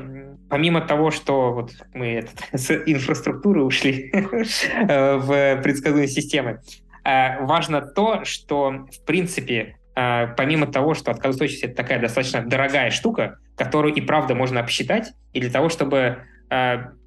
[0.49, 4.21] помимо того, что вот мы этот, с инфраструктуры ушли э,
[5.17, 6.61] в предсказуемые системы,
[7.03, 12.89] э, важно то, что, в принципе, э, помимо того, что отказоустойчивость— это такая достаточно дорогая
[12.89, 16.23] штука, которую и правда можно обсчитать, и для того, чтобы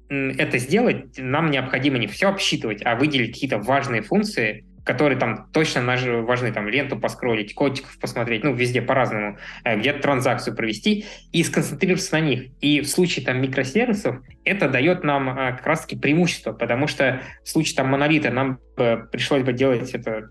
[0.09, 5.83] это сделать, нам необходимо не все обсчитывать, а выделить какие-то важные функции, которые там точно
[6.21, 12.13] важны, там ленту поскролить, котиков посмотреть, ну, везде по-разному, э, где-то транзакцию провести и сконцентрироваться
[12.15, 12.49] на них.
[12.61, 17.49] И в случае там микросервисов это дает нам э, как раз-таки преимущество, потому что в
[17.49, 20.29] случае там монолита нам пришлось бы делать это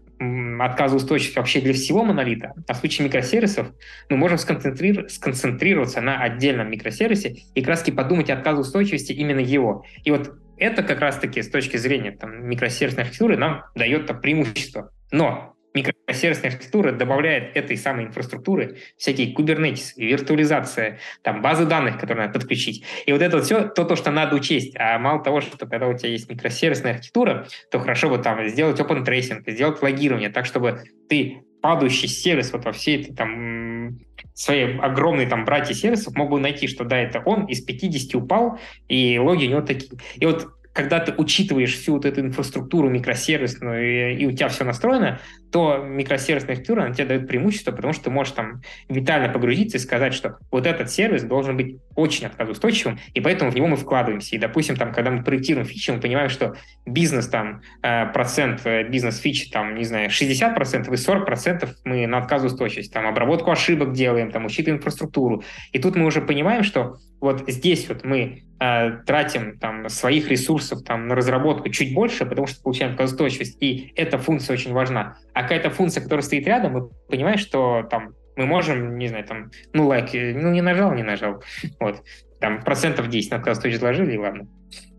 [0.61, 3.69] отказоустойчивость вообще для всего монолита, а в случае микросервисов
[4.09, 9.85] мы можем сконцентрир- сконцентрироваться на отдельном микросервисе и как раз-таки подумать о отказоустойчивости именно его.
[10.05, 14.93] И вот это как раз-таки с точки зрения там, микросервисной архитектуры нам дает там, преимущество.
[15.11, 22.39] Но микросервисная архитектура добавляет этой самой инфраструктуры всякие кубернетис, виртуализация, там, базы данных, которые надо
[22.39, 22.85] подключить.
[23.07, 24.75] И вот это вот все то, то, что надо учесть.
[24.79, 28.79] А мало того, что когда у тебя есть микросервисная архитектура, то хорошо бы там сделать
[28.81, 34.01] open tracing, сделать логирование так, чтобы ты падающий сервис вот во всей этой там
[34.35, 38.59] своей огромной там братья сервисов мог бы найти, что да, это он из 50 упал,
[38.89, 39.93] и логи у него такие.
[40.17, 44.65] И вот когда ты учитываешь всю вот эту инфраструктуру микросервисную, и, и у тебя все
[44.65, 45.21] настроено,
[45.53, 49.81] то микросервисная архитектура, она тебе дает преимущество, потому что ты можешь там витально погрузиться и
[49.81, 54.35] сказать, что вот этот сервис должен быть очень отказоустойчивым, и поэтому в него мы вкладываемся.
[54.35, 56.55] И, допустим, там, когда мы проектируем фичи, мы понимаем, что
[56.87, 62.93] бизнес там, э, процент э, бизнес-фичи, там, не знаю, 60% и 40% мы на отказоустойчивость,
[62.93, 65.45] там, обработку ошибок делаем, там, учитываем инфраструктуру.
[65.73, 70.83] И тут мы уже понимаем, что вот здесь вот мы э, тратим там своих ресурсов
[70.83, 75.19] там на разработку чуть больше, потому что получаем отказоустойчивость, и эта функция очень важна.
[75.33, 79.51] А какая-то функция, которая стоит рядом, мы понимаем, что там мы можем, не знаю, там,
[79.73, 81.43] ну, лайк, ну, не нажал, не нажал.
[81.81, 82.03] Вот.
[82.41, 84.49] Там процентов 10 на отказоустойчивость заложили, и ладно.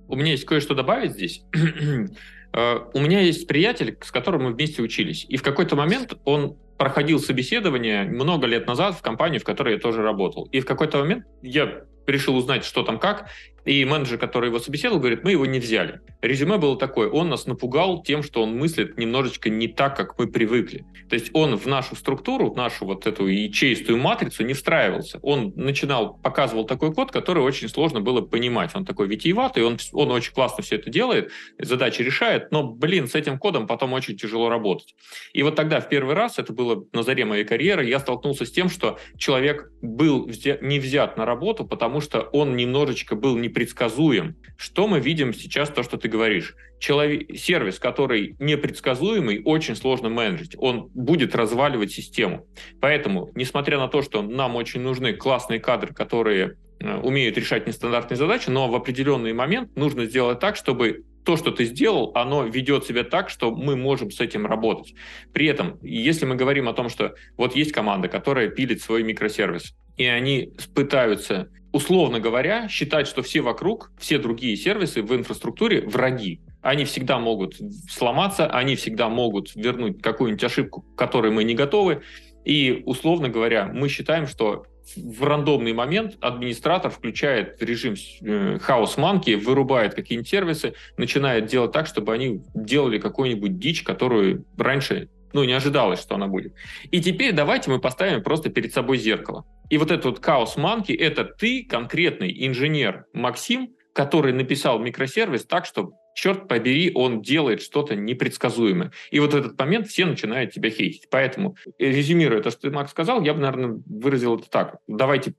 [0.07, 1.43] У меня есть кое-что добавить здесь.
[2.55, 5.25] Э, у меня есть приятель, с которым мы вместе учились.
[5.27, 9.79] И в какой-то момент он проходил собеседование много лет назад в компании, в которой я
[9.79, 10.47] тоже работал.
[10.51, 13.27] И в какой-то момент я решил узнать, что там как,
[13.65, 16.01] и менеджер, который его собеседовал, говорит, мы его не взяли.
[16.21, 20.27] Резюме было такое, он нас напугал тем, что он мыслит немножечко не так, как мы
[20.27, 20.85] привыкли.
[21.09, 25.19] То есть он в нашу структуру, в нашу вот эту ячеистую матрицу не встраивался.
[25.21, 28.71] Он начинал, показывал такой код, который очень сложно было понимать.
[28.73, 33.15] Он такой витиеватый, он, он очень классно все это делает, задачи решает, но, блин, с
[33.15, 34.95] этим кодом потом очень тяжело работать.
[35.33, 38.51] И вот тогда в первый раз, это было на заре моей карьеры, я столкнулся с
[38.51, 40.29] тем, что человек был
[40.61, 44.35] не взят на работу, потому что он немножечко был не непредсказуем.
[44.57, 46.55] Что мы видим сейчас, то, что ты говоришь?
[46.79, 50.55] Человек, сервис, который непредсказуемый, очень сложно менеджить.
[50.57, 52.45] Он будет разваливать систему.
[52.81, 58.49] Поэтому, несмотря на то, что нам очень нужны классные кадры, которые умеют решать нестандартные задачи,
[58.49, 63.03] но в определенный момент нужно сделать так, чтобы то, что ты сделал, оно ведет себя
[63.03, 64.93] так, что мы можем с этим работать.
[65.31, 69.73] При этом, если мы говорим о том, что вот есть команда, которая пилит свой микросервис,
[69.95, 76.39] и они пытаются условно говоря, считать, что все вокруг, все другие сервисы в инфраструктуре враги.
[76.61, 77.55] Они всегда могут
[77.89, 82.03] сломаться, они всегда могут вернуть какую-нибудь ошибку, к которой мы не готовы.
[82.45, 84.65] И, условно говоря, мы считаем, что
[84.95, 91.87] в рандомный момент администратор включает режим э, хаос манки, вырубает какие-нибудь сервисы, начинает делать так,
[91.87, 96.53] чтобы они делали какую-нибудь дичь, которую раньше ну, не ожидалось, что она будет.
[96.91, 99.45] И теперь давайте мы поставим просто перед собой зеркало.
[99.69, 105.65] И вот этот вот Chaos Monkey— это ты, конкретный инженер Максим, который написал микросервис так,
[105.65, 108.91] что, черт побери, он делает что-то непредсказуемое.
[109.11, 111.07] И вот в этот момент все начинают тебя хейтить.
[111.09, 114.77] Поэтому, резюмируя то, что Макс, сказал, я бы, наверное, выразил это так.
[114.87, 115.33] Давайте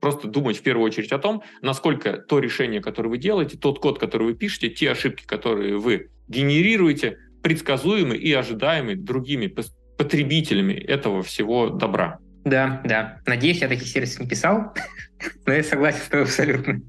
[0.00, 3.98] просто думать в первую очередь о том, насколько то решение, которое вы делаете, тот код,
[3.98, 9.52] который вы пишете, те ошибки, которые вы генерируете, предсказуемы и ожидаемы другими
[9.96, 12.18] потребителями этого всего добра.
[12.44, 13.20] Да, да.
[13.26, 14.74] Надеюсь, я таких сервисов не писал,
[15.46, 16.80] но я согласен с тобой абсолютно.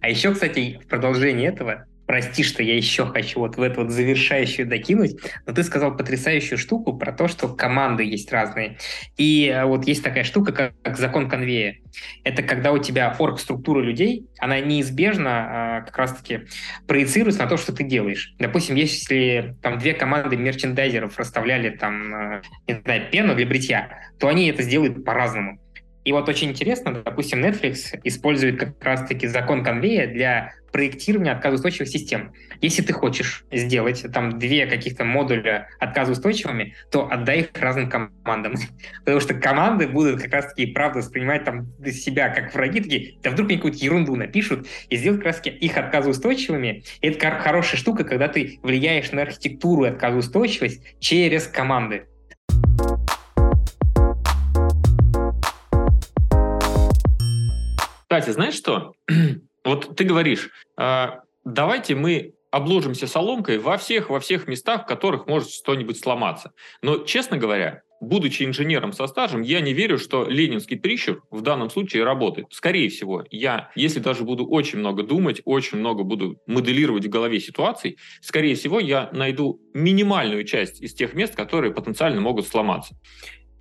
[0.00, 3.92] А еще, кстати, в продолжении этого, прости, что я еще хочу вот в эту вот
[3.92, 8.78] завершающую докинуть, но ты сказал потрясающую штуку про то, что команды есть разные.
[9.16, 11.76] И э, вот есть такая штука, как, как закон конвея.
[12.24, 16.48] Это когда у тебя орг-структура людей, она неизбежно а, как раз-таки
[16.88, 18.34] проецируется на то, что ты делаешь.
[18.40, 24.26] Допустим, если там две команды мерчендайзеров расставляли там, а, не знаю, пену для бритья, то
[24.26, 25.60] они это сделают по-разному.
[26.04, 32.32] И вот очень интересно, допустим, Netflix использует как раз-таки закон конвея для проектирования отказоустойчивых систем.
[32.60, 38.54] Если ты хочешь сделать там две каких-то модуля отказоустойчивыми, то отдай их разным командам.
[39.00, 43.48] Потому что команды будут как раз-таки правда воспринимать там себя как враги, такие, да вдруг
[43.48, 46.84] мне какую-то ерунду напишут, и сделать как раз-таки их отказоустойчивыми.
[47.00, 52.04] И это хорошая штука, когда ты влияешь на архитектуру и отказоустойчивость через команды.
[58.10, 58.94] Кстати, знаешь что?
[59.64, 61.06] вот ты говоришь, э,
[61.44, 66.50] давайте мы обложимся соломкой во всех, во всех местах, в которых может что-нибудь сломаться.
[66.82, 71.70] Но, честно говоря, будучи инженером со стажем, я не верю, что ленинский трищев в данном
[71.70, 72.48] случае работает.
[72.50, 77.38] Скорее всего, я, если даже буду очень много думать, очень много буду моделировать в голове
[77.38, 82.96] ситуаций, скорее всего, я найду минимальную часть из тех мест, которые потенциально могут сломаться.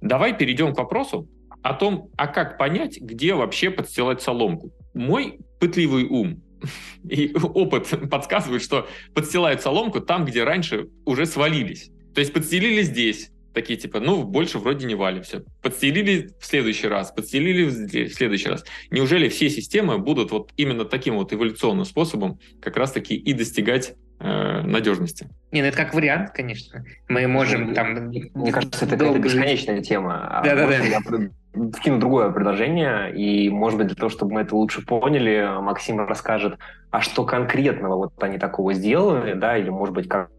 [0.02, 1.30] Давай перейдем к вопросу
[1.62, 4.72] о том, а как понять, где вообще подстилать соломку.
[4.94, 6.42] Мой пытливый ум
[7.10, 11.92] и опыт подсказывает, что подстилают соломку там, где раньше уже свалились.
[12.14, 15.44] То есть подстелили здесь, такие типа, ну, больше вроде не валимся.
[15.62, 18.64] Подстелили в следующий раз, подстелили в следующий раз.
[18.92, 24.62] Неужели все системы будут вот именно таким вот эволюционным способом как раз-таки и достигать э,
[24.62, 25.28] надежности?
[25.52, 26.84] Не, ну это как вариант, конечно.
[27.08, 28.10] Мы можем там...
[28.34, 30.42] Мне кажется, это какая-то бесконечная тема.
[30.44, 36.00] Да-да-да вкину другое предложение, и, может быть, для того, чтобы мы это лучше поняли, Максим
[36.00, 36.60] расскажет,
[36.92, 40.30] а что конкретного вот они такого сделали, да, или, может быть, как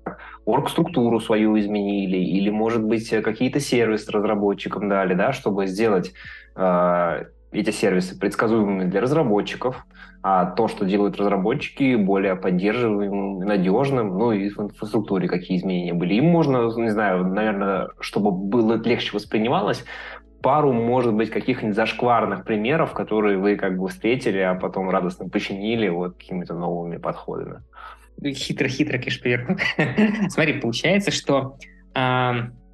[0.44, 6.12] орг-структуру свою изменили, или, может быть, какие-то сервисы разработчикам дали, да, чтобы сделать
[6.54, 9.86] э, эти сервисы предсказуемыми для разработчиков,
[10.22, 16.14] а то, что делают разработчики, более поддерживаемым, надежным, ну и в инфраструктуре какие изменения были.
[16.14, 19.84] Им можно, не знаю, наверное, чтобы было легче воспринималось,
[20.42, 25.88] пару, может быть, каких-нибудь зашкварных примеров, которые вы как бы встретили, а потом радостно починили
[25.88, 27.62] вот какими-то новыми подходами.
[28.22, 29.56] Хитро-хитро кишпиверну.
[30.28, 31.56] Смотри, получается, что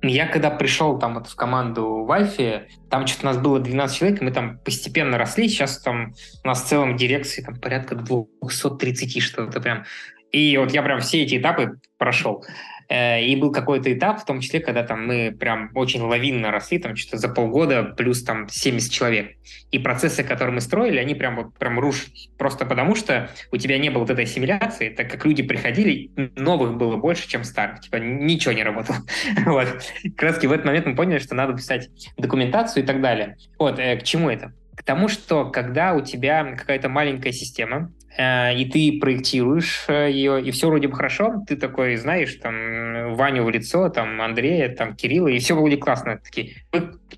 [0.07, 4.21] я когда пришел там вот в команду в Альфе, там что-то нас было 12 человек,
[4.21, 6.15] мы там постепенно росли, сейчас там
[6.45, 9.85] у нас в целом дирекции там порядка 230 что-то прям.
[10.33, 12.45] И вот я прям все эти этапы прошел.
[12.89, 16.79] Э, и был какой-то этап, в том числе, когда там мы прям очень лавинно росли,
[16.79, 19.37] там что-то за полгода плюс там 70 человек.
[19.71, 22.31] И процессы, которые мы строили, они прям вот прям рушились.
[22.39, 26.77] Просто потому что у тебя не было вот этой ассимиляции, так как люди приходили, новых
[26.77, 27.81] было больше, чем старых.
[27.81, 28.99] Типа ничего не работало.
[29.47, 29.67] вот.
[30.17, 33.37] Как раз в этот момент мы поняли, что надо писать документацию и так далее.
[33.59, 34.53] Вот, э, к чему это?
[34.77, 40.51] К тому, что когда у тебя какая-то маленькая система, и ты проектируешь э, ее, и
[40.51, 45.29] все вроде бы хорошо, ты такой знаешь, там, Ваню в лицо, там, Андрея, там, Кирилла,
[45.29, 46.19] и все вроде классно.
[46.23, 46.55] Такие,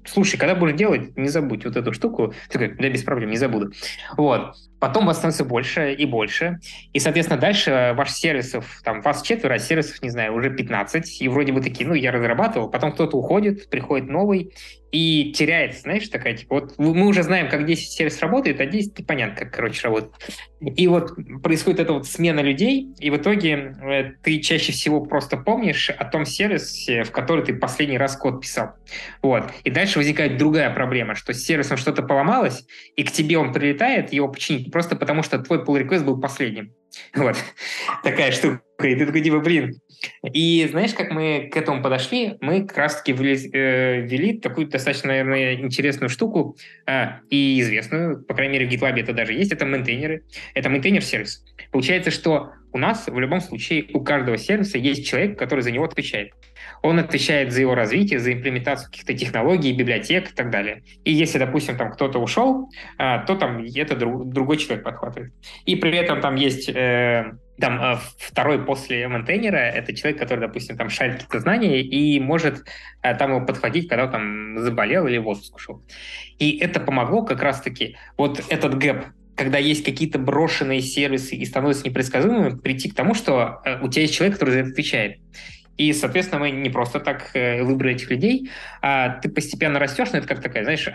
[0.05, 2.35] слушай, когда будешь делать, не забудь вот эту штуку.
[2.49, 3.73] Ты такой, да без проблем, не забуду.
[4.17, 4.55] Вот.
[4.81, 6.61] Потом вас становится больше и больше.
[6.93, 11.21] И, соответственно, дальше ваших сервисов, там, вас четверо, а сервисов, не знаю, уже 15.
[11.21, 12.71] И вроде бы такие, ну, я разрабатывал.
[12.71, 14.53] Потом кто-то уходит, приходит новый,
[14.91, 18.99] и теряется, знаешь, такая, типа, вот мы уже знаем, как 10 сервис работает, а 10
[18.99, 20.15] непонятно, как, короче, работает.
[20.61, 25.37] И вот происходит эта вот смена людей, и в итоге э, ты чаще всего просто
[25.37, 28.71] помнишь о том сервисе, в который ты последний раз код писал.
[29.23, 29.45] Вот.
[29.65, 34.13] И дальше возникает другая проблема, что с сервисом что-то поломалось, и к тебе он прилетает
[34.13, 36.73] его починить просто потому, что твой pull request был последним.
[37.15, 37.37] Вот.
[38.03, 38.61] Такая штука.
[38.83, 39.75] И ты такой, типа, блин.
[40.23, 42.37] И знаешь, как мы к этому подошли?
[42.41, 46.57] Мы как раз-таки э, ввели такую достаточно, наверное, интересную штуку
[46.87, 50.25] э, и известную, по крайней мере, в GitLab это даже есть, это мейнтейнеры.
[50.55, 51.45] Это мейнтейнер-сервис.
[51.71, 55.85] Получается, что у нас в любом случае у каждого сервиса есть человек, который за него
[55.85, 56.33] отвечает.
[56.83, 60.83] Он отвечает за его развитие, за имплементацию каких-то технологий, библиотек и так далее.
[61.05, 65.33] И если, допустим, там кто-то ушел, а, то там это друг, другой человек подхватывает.
[65.65, 70.77] И при этом там есть э, там э, второй после мейнтейнера это человек, который, допустим,
[70.77, 72.65] там шарит какие-то знания и может
[73.03, 75.83] э, там его подходить, когда он там заболел или в отпуск ушел.
[76.39, 81.85] И это помогло как раз-таки вот этот гэп когда есть какие-то брошенные сервисы и становятся
[81.85, 85.19] непредсказуемыми, прийти к тому, что у тебя есть человек, который за это отвечает.
[85.79, 88.51] И, соответственно, мы не просто так э, выбрали этих людей,
[88.83, 90.89] а ты постепенно растешь, но это как такая, знаешь,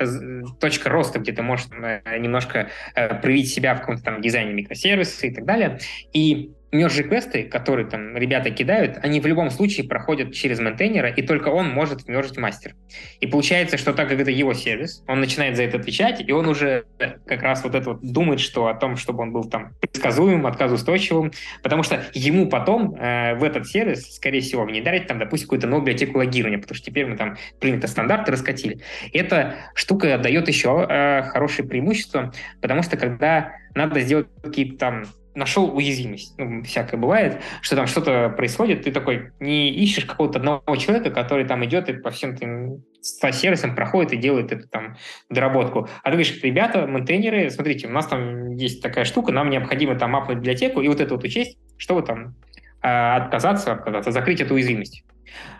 [0.60, 5.28] точка роста, где ты можешь э, немножко э, проявить себя в каком-то там дизайне микросервиса
[5.28, 5.80] и так далее.
[6.12, 11.50] И мерж-реквесты, которые там ребята кидают, они в любом случае проходят через мейнтейнера, и только
[11.50, 12.76] он может мержить мастер.
[13.22, 16.48] И получается, что так как это его сервис, он начинает за это отвечать, и он
[16.48, 16.86] уже
[17.26, 21.32] как раз вот это вот думает, что о том, чтобы он был там предсказуемым, отказоустойчивым,
[21.62, 25.86] потому что ему потом э, в этот сервис, скорее всего, внедрять там, допустим, какую-то новую
[25.86, 28.80] библиотеку логирования, потому что теперь мы там принято стандарты раскатили.
[29.14, 35.04] Эта штука дает еще э, хорошее преимущество, потому что когда надо сделать какие-то там
[35.36, 36.36] нашел уязвимость.
[36.38, 41.46] Ну, всякое бывает, что там что-то происходит, ты такой не ищешь какого-то одного человека, который
[41.46, 44.98] там идет и по всем этим сервисам проходит и делает эту там
[45.30, 45.90] доработку.
[46.04, 50.16] А ты говоришь, ребята, мейнтейнеры, смотрите, у нас там есть такая штука, нам необходимо там
[50.16, 52.36] апнуть библиотеку и вот это вот учесть, чтобы там
[52.82, 55.04] а, отказаться, отказаться, закрыть эту уязвимость.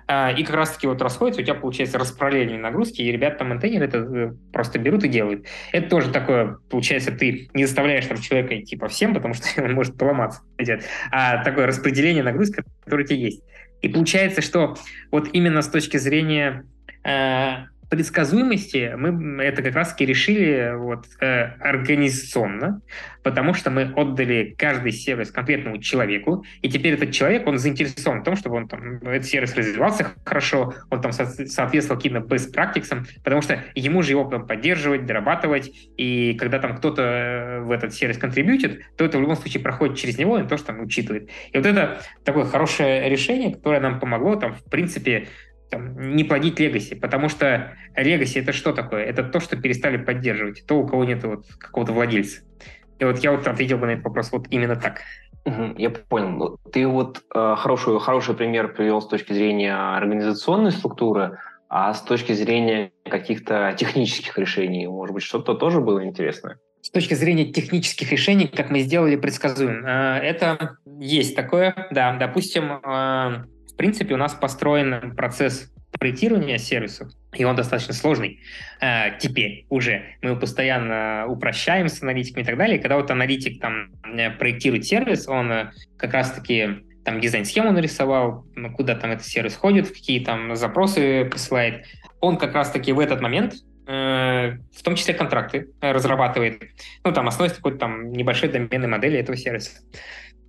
[0.08, 3.86] А, и как раз-таки вот расходится, у тебя получается расправление нагрузки, и ребята там мейнтейнеры
[3.86, 5.46] это э, просто берут и делают.
[5.72, 9.74] Это тоже такое, получается, ты не заставляешь там человека идти по всем, потому что он
[9.74, 10.42] может поломаться,
[11.12, 13.44] а такое распределение нагрузки, которое у тебя есть.
[13.82, 14.76] И получается, что
[15.12, 16.66] вот именно с точки зрения
[17.04, 22.82] э, предсказуемости мы это как раз-таки решили вот, э, организационно,
[23.22, 28.24] потому что мы отдали каждый сервис конкретному человеку, и теперь этот человек, он заинтересован в
[28.24, 33.06] том, чтобы он там, этот сервис развивался хорошо, он там со- соответствовал каким-то best practices,
[33.24, 37.94] потому что ему же его потом поддерживать, дорабатывать, и когда там кто-то э, в этот
[37.94, 41.30] сервис контрибьютит, то это в любом случае проходит через него, и то, что там учитывает.
[41.52, 45.28] И вот это такое хорошее решение, которое нам помогло там, в принципе,
[45.70, 49.04] там, не плодить легаси, потому что легаси это что такое?
[49.04, 52.42] Это то, что перестали поддерживать, то, у кого нет вот какого-то владельца.
[53.00, 55.02] И вот я вот ответил бы на этот вопрос вот именно так.
[55.78, 56.30] Я понял.
[56.30, 61.38] Ну, ты вот э, хороший, хороший пример привел с точки зрения организационной структуры,
[61.68, 66.60] а с точки зрения каких-то технических решений, может быть, что-то тоже было интересное?
[66.82, 72.16] С точки зрения технических решений, как мы сделали предсказуем, э, это есть такое, да.
[72.16, 73.44] Допустим, э,
[73.74, 78.40] в принципе, у нас построен процесс проектирования сервисов, и он достаточно сложный.
[78.80, 82.80] А, теперь уже мы его постоянно упрощаем с аналитиками и так далее.
[82.80, 88.46] Когда вот аналитик там э, проектирует сервис, он э, как раз-таки там дизайн-схему нарисовал,
[88.76, 91.86] куда там этот сервис ходит, какие там запросы присылает.
[92.22, 93.56] Он как раз-таки в этот момент
[93.88, 96.64] э, в том числе контракты разрабатывает,
[97.04, 99.82] ну, там, основываясь какой-то там небольшой доменной модели этого сервиса.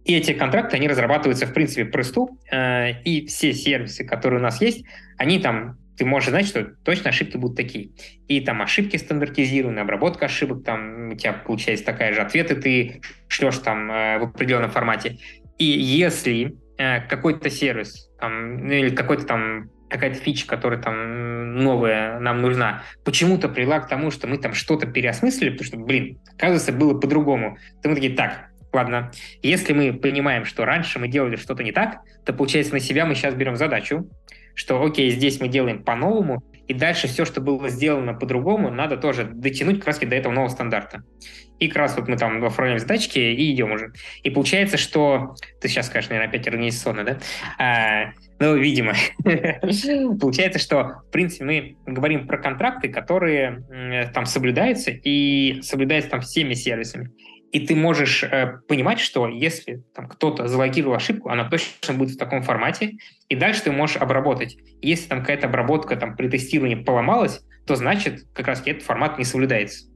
[0.05, 4.61] И эти контракты, они разрабатываются, в принципе, просту, э, и все сервисы, которые у нас
[4.61, 4.85] есть,
[5.17, 7.91] они там, ты можешь знать, что точно ошибки будут такие.
[8.29, 13.59] И там ошибки стандартизированы, обработка ошибок, там у тебя получается такая же, ответы ты шлешь
[13.59, 15.19] там э, в определенном формате.
[15.59, 22.19] И если э, какой-то сервис, там, ну, или какой-то там какая-то фича, которая там новая
[22.19, 26.73] нам нужна, почему-то привела к тому, что мы там что-то переосмыслили, потому что, блин, оказывается,
[26.73, 27.59] было по-другому.
[27.83, 32.01] То мы такие, так, Ладно, если мы понимаем, что раньше мы делали что-то не так,
[32.25, 34.11] то получается на себя мы сейчас берем задачу,
[34.55, 39.25] что окей, здесь мы делаем по-новому, и дальше все, что было сделано по-другому, надо тоже
[39.25, 41.05] дотянуть как раз до этого нового стандарта.
[41.61, 43.93] И как раз вот мы там оформляем задачки и идем уже.
[44.25, 45.37] И получается, что...
[45.61, 47.19] Ты сейчас скажешь, наверное, опять организационно, да?
[47.59, 48.95] А, ну, видимо.
[50.21, 53.63] Получается, что, в принципе, мы говорим про контракты, которые
[54.13, 57.13] там соблюдаются, и соблюдаются там всеми сервисами.
[57.55, 62.19] И ты можешь э, понимать, что если там, кто-то залогировал ошибку, она точно будет в
[62.19, 62.95] таком формате,
[63.29, 64.57] и дальше ты можешь обработать.
[64.83, 69.25] Если там какая-то обработка там, при тестировании поломалась, то значит, как раз этот формат не
[69.25, 69.87] соблюдается.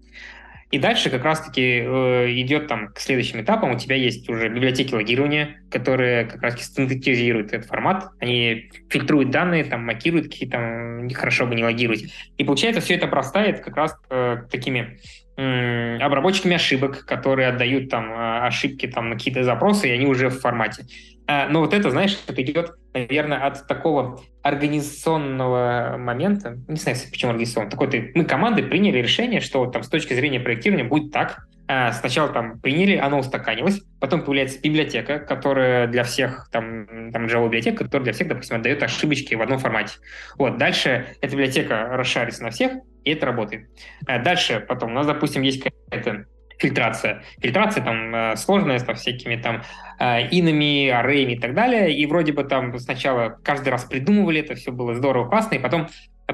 [0.71, 3.73] И дальше как раз-таки э, идет там к следующим этапам.
[3.73, 8.11] У тебя есть уже библиотеки логирования, которые как раз стандартизируют этот формат.
[8.21, 12.05] Они фильтруют данные, там макируют какие-то, хорошо бы не логировать.
[12.37, 15.01] И получается, все это простает как раз э, такими
[15.39, 20.41] обработчиками ошибок, которые отдают там а, ошибки там на какие-то запросы, и они уже в
[20.41, 20.86] формате.
[21.28, 26.59] А, но вот это, знаешь, это идет, наверное, от такого организационного момента.
[26.66, 27.70] Не знаю, почему организационного.
[27.70, 31.47] Такой мы команды приняли решение, что там с точки зрения проектирования будет так.
[31.70, 37.45] А, сначала там приняли, оно устаканилось, потом появляется библиотека, которая для всех, там, там Java
[37.45, 39.99] библиотека, которая для всех, допустим, отдает ошибочки в одном формате.
[40.39, 42.72] Вот, дальше эта библиотека расшарится на всех,
[43.09, 43.69] и это работает.
[44.07, 46.27] А дальше потом у нас, допустим, есть какая-то
[46.59, 47.23] фильтрация.
[47.41, 49.63] Фильтрация там э, сложная, со всякими там
[49.99, 51.95] э, инами, арреями и так далее.
[51.97, 55.89] И вроде бы там сначала каждый раз придумывали, это все было здорово, классно, и потом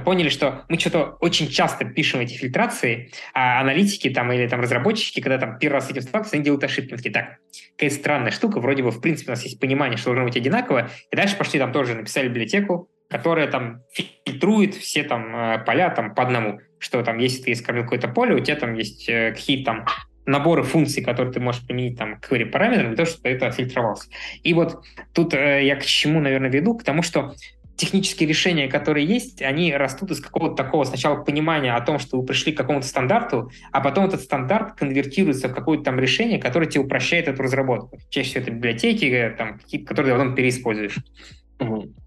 [0.05, 5.21] поняли, что мы что-то очень часто пишем эти фильтрации, а аналитики там или там разработчики,
[5.21, 6.95] когда там первый раз с этим сталкиваются, они делают ошибки.
[6.95, 7.37] Они такие, так,
[7.77, 10.91] какая странная штука, вроде бы в принципе у нас есть понимание, что должно быть одинаково,
[11.13, 16.17] и дальше пошли там тоже написали библиотеку, которая там фильтрует все там э, поля там
[16.17, 19.67] по одному, что там, если ты искорнил какое-то поле, у тебя там есть э, какие-то
[19.67, 19.87] там
[20.27, 24.09] наборы функций, которые ты можешь применить там к query параметрам, того, чтобы это фильтровалось.
[24.43, 26.77] И вот тут э, я к чему, наверное, веду?
[26.77, 27.35] К тому, что
[27.77, 32.27] технические решения, которые есть, они растут из какого-то такого сначала понимания о том, что вы
[32.27, 36.83] пришли к какому-то стандарту, а потом этот стандарт конвертируется в какое-то там решение, которое тебе
[36.83, 37.97] упрощает эту разработку.
[38.11, 40.97] Чаще всего это библиотеки, там, которые ты потом переиспользуешь.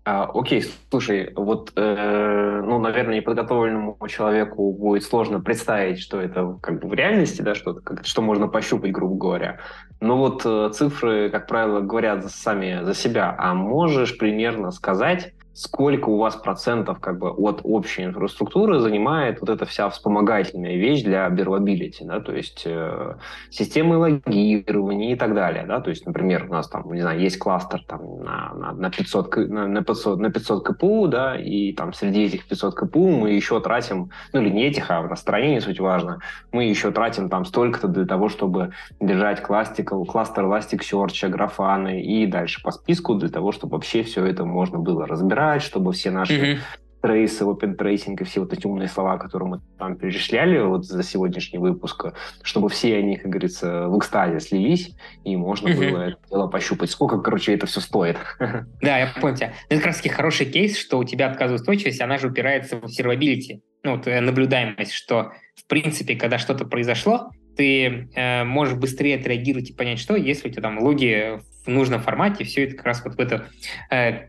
[0.04, 6.82] А, окей, слушай, вот, э, ну, наверное, неподготовленному человеку будет сложно представить, что это как
[6.82, 9.60] бы в реальности, да, что, как, что можно пощупать, грубо говоря.
[10.00, 13.36] Но вот э, цифры, как правило, говорят сами за себя.
[13.38, 19.50] А можешь примерно сказать, сколько у вас процентов как бы от общей инфраструктуры занимает вот
[19.50, 23.16] эта вся вспомогательная вещь для observability, да, то есть э,
[23.50, 27.40] системы логирования и так далее, да, то есть, например, у нас там, не знаю, есть
[27.40, 31.92] кластер там на, на, на 500, на, на 500, на 500 КПУ, да, и там
[31.92, 35.62] среди этих 500 КПУ мы еще тратим, ну или не этих, а в настроении не
[35.62, 36.20] суть важно,
[36.52, 42.62] мы еще тратим там столько-то для того, чтобы держать кластер, кластер Elasticsearch, графаны и дальше
[42.62, 46.34] по списку для того, чтобы вообще все это можно было разбирать собрать, чтобы все наши
[46.34, 46.58] mm-hmm.
[47.02, 51.04] трейсы, open tracing и все вот эти умные слова, которые мы там перечисляли вот за
[51.04, 55.92] сегодняшний выпуск, чтобы все они, как говорится, в экстазе слились, и можно mm-hmm.
[55.92, 56.90] было это дело пощупать.
[56.90, 58.18] Сколько, короче, это все стоит.
[58.82, 59.54] Да, я понял тебя.
[59.70, 63.62] Это как раз таки хороший кейс, что у тебя отказоустойчивость, она же упирается в observability,
[63.84, 69.70] ну, вот э, наблюдаемость, что, в принципе, когда что-то произошло, ты э, можешь быстрее отреагировать
[69.70, 73.04] и понять, что, если у тебя там логи в нужном формате, все это как раз
[73.04, 73.44] вот в эту
[73.90, 74.28] э,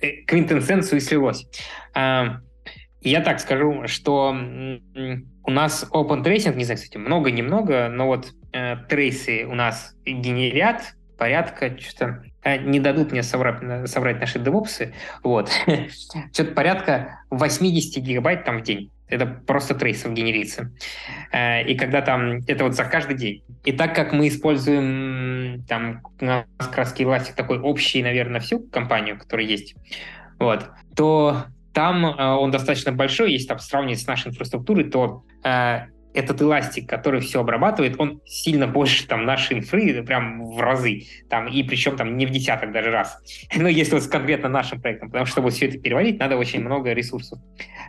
[0.00, 1.46] Э, квинтэссенцию слилось.
[1.94, 2.38] А,
[3.00, 4.36] я так скажу, что
[5.44, 10.94] у нас open tracing, не знаю, кстати, много-немного, но вот э, трейсы у нас генерят
[11.18, 15.50] порядка, что-то э, не дадут мне соврать, соврать наши девопсы, вот,
[16.32, 18.90] что-то порядка 80 гигабайт там в день.
[19.10, 20.72] Это просто трейсов генерится.
[21.32, 23.42] Э, и когда там, это вот за каждый день.
[23.64, 29.18] И так как мы используем там у нас краски Elastic такой общий, наверное, всю компанию,
[29.18, 29.74] которая есть,
[30.38, 35.86] вот, то там э, он достаточно большой, если там сравнивать с нашей инфраструктурой, то э,
[36.14, 41.46] этот эластик, который все обрабатывает, он сильно больше там нашей инфры, прям в разы, там,
[41.46, 43.22] и причем там не в десяток даже раз.
[43.56, 46.92] Ну, если вот конкретно нашим проектом, потому что, чтобы все это переводить, надо очень много
[46.92, 47.38] ресурсов.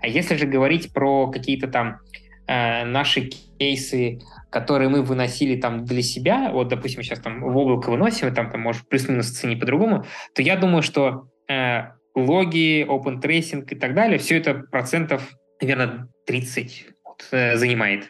[0.02, 2.00] А если же говорить про какие-то там
[2.48, 4.20] э, наши кейсы,
[4.50, 8.52] которые мы выносили там для себя, вот, допустим, сейчас там в облако выносим, и там,
[8.52, 10.06] там может плюс-минус ценить по-другому,
[10.36, 16.08] то я думаю, что э, логи, open tracing и так далее, все это процентов, наверное,
[16.28, 18.10] 30 Э, занимает.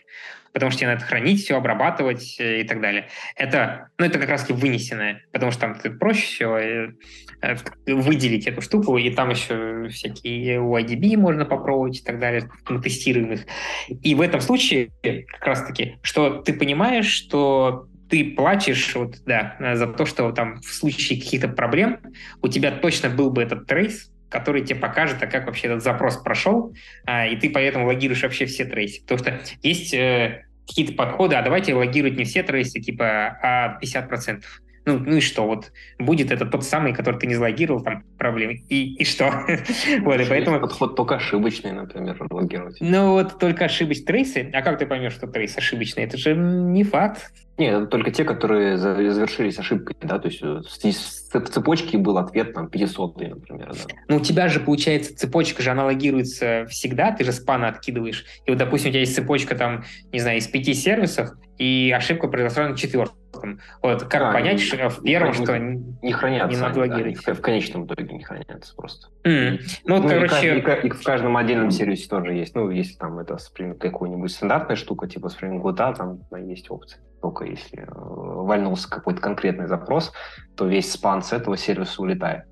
[0.53, 3.07] Потому что тебе надо хранить все, обрабатывать э, и так далее.
[3.35, 6.93] Это, ну, это как раз таки вынесенное, потому что там ты проще все
[7.41, 7.55] э,
[7.87, 13.33] выделить эту штуку, и там еще всякие UIDB можно попробовать и так далее, мы тестируем
[13.33, 13.45] их.
[13.87, 19.55] И в этом случае как раз таки, что ты понимаешь, что ты платишь вот, да,
[19.75, 21.99] за то, что там в случае каких-то проблем
[22.41, 26.17] у тебя точно был бы этот трейс, который тебе покажет, а как вообще этот запрос
[26.17, 26.73] прошел,
[27.05, 29.01] а, и ты поэтому логируешь вообще все трейсы.
[29.01, 34.41] Потому что есть э, какие-то подходы, а давайте логировать не все трейсы, типа, а 50%.
[34.85, 38.63] Ну, ну и что, вот будет это тот самый, который ты не залогировал, там проблемы,
[38.69, 39.25] и, и что?
[40.01, 40.59] вот, и поэтому...
[40.59, 42.77] Подход только ошибочный, например, логировать.
[42.79, 46.03] Ну вот только ошибочные трейсы, а как ты поймешь, что трейс ошибочный?
[46.03, 47.31] Это же не факт.
[47.57, 52.67] Нет, только те, которые завершились ошибкой, да, то есть э, в цепочке был ответ там
[52.67, 53.95] 500, например, да.
[54.07, 58.25] Ну, у тебя же, получается, цепочка же аналогируется всегда, ты же спана откидываешь.
[58.47, 62.27] И вот, допустим, у тебя есть цепочка там, не знаю, из пяти сервисов, и ошибка
[62.27, 63.59] произошла на четвертом.
[63.83, 67.19] Вот как а, понять, что в первом, не, что не хранятся, не надо логировать?
[67.23, 69.09] Да, в конечном итоге не хранятся просто.
[69.23, 69.59] Mm.
[69.85, 70.57] Ну, вот, ну, короче...
[70.57, 72.55] И, и, и в каждом отдельном сервисе тоже есть.
[72.55, 77.45] Ну, если там это Spring какой-нибудь стандартная штука, типа Spring Boot, там есть опции только
[77.45, 80.11] если э, вальнулся какой-то конкретный запрос,
[80.55, 82.45] то весь спан с этого сервиса улетает.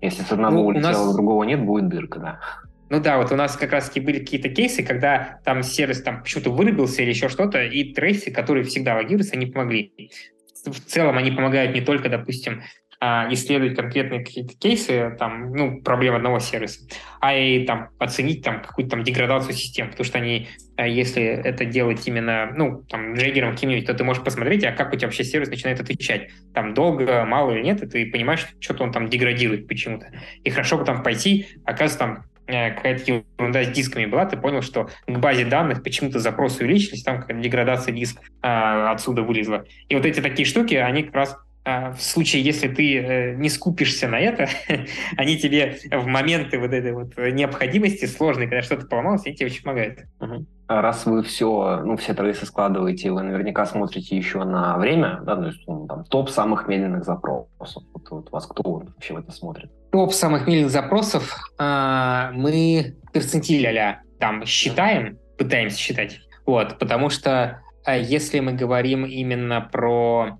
[0.00, 1.16] Если с одного ну, улетело, нас...
[1.16, 2.40] другого нет, будет дырка, да.
[2.90, 6.50] Ну да, вот у нас как раз-таки были какие-то кейсы, когда там сервис там почему-то
[6.50, 9.92] вырубился или еще что-то, и трейсы, которые всегда логируются, они помогли.
[10.64, 12.62] В целом они помогают не только, допустим,
[13.00, 16.80] а, исследовать конкретные какие-то кейсы, там, ну, проблем одного сервиса,
[17.20, 21.66] а и там оценить там какую-то там деградацию систем, потому что они, а, если это
[21.66, 25.24] делать именно, ну, там, джеггером каким-нибудь, то ты можешь посмотреть, а как у тебя вообще
[25.24, 26.30] сервис начинает отвечать.
[26.54, 30.10] Там долго, мало или нет, и ты понимаешь, что-то он там деградирует почему-то.
[30.42, 34.88] И хорошо бы там пойти, оказывается, там какая-то ерунда с дисками была, ты понял, что
[35.06, 39.64] к базе данных почему-то запросы увеличились, там какая-то деградация дисков а, отсюда вылезла.
[39.88, 43.48] И вот эти такие штуки, они как раз а, в случае, если ты э, не
[43.48, 44.48] скупишься на это,
[45.16, 49.62] они тебе в моменты вот этой вот необходимости сложной, когда что-то поломалось, они тебе очень
[49.62, 50.00] помогают.
[50.20, 50.46] Угу.
[50.66, 55.36] А раз вы все, ну, все трейсы складываете, вы наверняка смотрите еще на время, да,
[55.36, 57.82] то есть ну, там, топ самых медленных запросов.
[57.92, 59.70] Вот, вот вас кто вообще в это смотрит?
[59.92, 63.68] Топ самых медленных запросов э, мы перцентиль
[64.18, 70.38] там считаем, пытаемся считать, вот, потому что э, если мы говорим именно про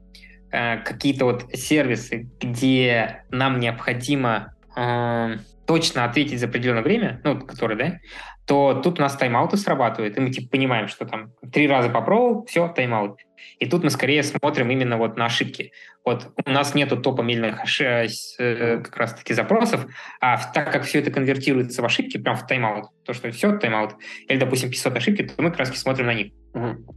[0.54, 7.76] Э, какие-то вот сервисы, где нам необходимо э, точно ответить за определенное время, ну, который,
[7.76, 7.98] да,
[8.46, 12.44] то тут у нас тайм-ауты срабатывают, и мы типа понимаем, что там три раза попробовал,
[12.46, 13.18] все, тайм-аут.
[13.58, 15.72] И тут мы скорее смотрим именно вот на ошибки.
[16.04, 19.86] Вот у нас нету топа ошибок, э, как раз-таки запросов,
[20.20, 23.96] а так как все это конвертируется в ошибки, прям в тайм-аут, то, что все, тайм-аут,
[24.28, 26.32] или, допустим, 500 ошибки, то мы как раз смотрим на них.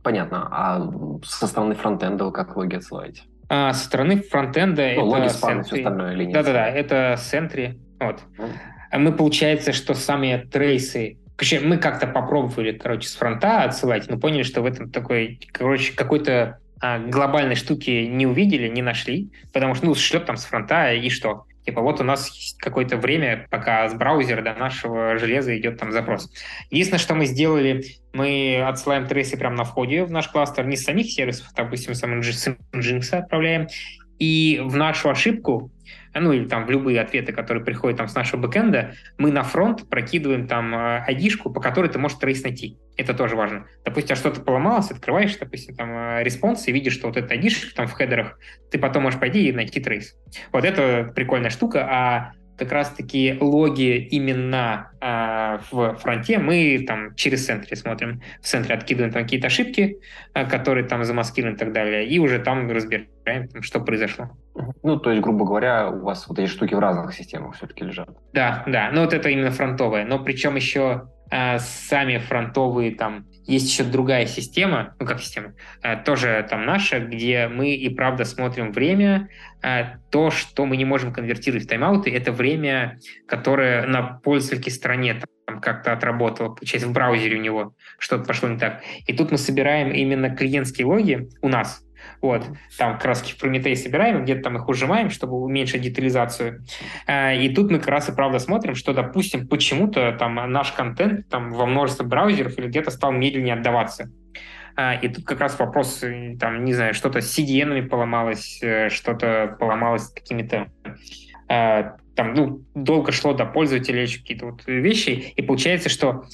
[0.04, 0.48] Понятно.
[0.52, 0.92] А
[1.24, 3.24] со стороны фронтенда как логи отсылаете?
[3.50, 5.02] А, со стороны фронтенда ну, это...
[5.02, 6.34] Логи, спам, все остальное или нет?
[6.34, 7.80] Да-да-да, это Sentry.
[8.00, 8.22] Вот.
[8.38, 8.98] Mm.
[9.00, 14.42] Мы, получается, что сами трейсы Короче, мы как-то попробовали, короче, с фронта отсылать, но поняли,
[14.42, 19.86] что в этом такой, короче, какой-то а, глобальной штуки не увидели, не нашли, потому что,
[19.86, 21.46] ну, шлет там с фронта, и что?
[21.64, 25.92] Типа вот у нас есть какое-то время, пока с браузера до нашего железа идет там
[25.92, 26.32] запрос.
[26.72, 27.84] Единственное, что мы сделали,
[28.14, 32.04] мы отсылаем trace'ы прямо на входе в наш кластер, не с самих сервисов, допустим, с
[32.04, 33.68] Nginx отправляем,
[34.18, 35.70] и в нашу ошибку
[36.20, 39.90] ну или там в любые ответы, которые приходят там с нашего backend'а, мы на фронт
[39.90, 41.06] прокидываем там э,
[41.44, 42.78] по которой ты можешь trace найти.
[42.98, 43.68] Это тоже важно.
[43.86, 47.88] Допустим, что-то поломалось, открываешь, допустим, там э, response и видишь, что вот эта ID там
[47.88, 48.40] в header'ах,
[48.72, 50.16] ты потом можешь пойти и найти трейс.
[50.52, 57.46] Вот это прикольная штука, а как раз-таки логи именно э, в фронте мы там через
[57.46, 58.22] центре смотрим.
[58.42, 60.00] В центре откидываем там какие-то ошибки,
[60.34, 64.32] э, которые там замаскированы и так далее, и уже там разбираем, там, что произошло.
[64.84, 68.10] Ну, то есть, грубо говоря, у вас вот эти штуки в разных системах все-таки лежат.
[68.34, 70.06] Да, да, ну вот это именно фронтовое.
[70.06, 75.96] Но причем еще э, сами фронтовые там есть еще другая система, ну как система, э,
[76.04, 79.30] тоже там наша, где мы и правда смотрим время.
[79.64, 85.22] Э, то, что мы не можем конвертировать в тайм-ауты, это время, которое на пользовательской стороне
[85.46, 88.84] там как-то отработало, получается, в браузере у него что-то пошло не так.
[89.06, 91.82] И тут мы собираем именно клиентские логи у нас,
[92.22, 92.46] вот,
[92.78, 96.66] там краски в Прометей собираем, где-то там их ужимаем, чтобы уменьшить детализацию.
[97.06, 101.28] А, и тут мы как раз и правда смотрим, что, допустим, почему-то там наш контент
[101.30, 104.10] там во множестве браузеров или где-то стал медленнее отдаваться.
[104.76, 108.90] А, и тут как раз вопрос, э, там, не знаю, что-то с CDN поломалось, э,
[108.90, 110.68] что-то поломалось какими-то
[111.48, 116.26] там, ну, долго шло до пользователя, какие-то вот вещи, и получается, что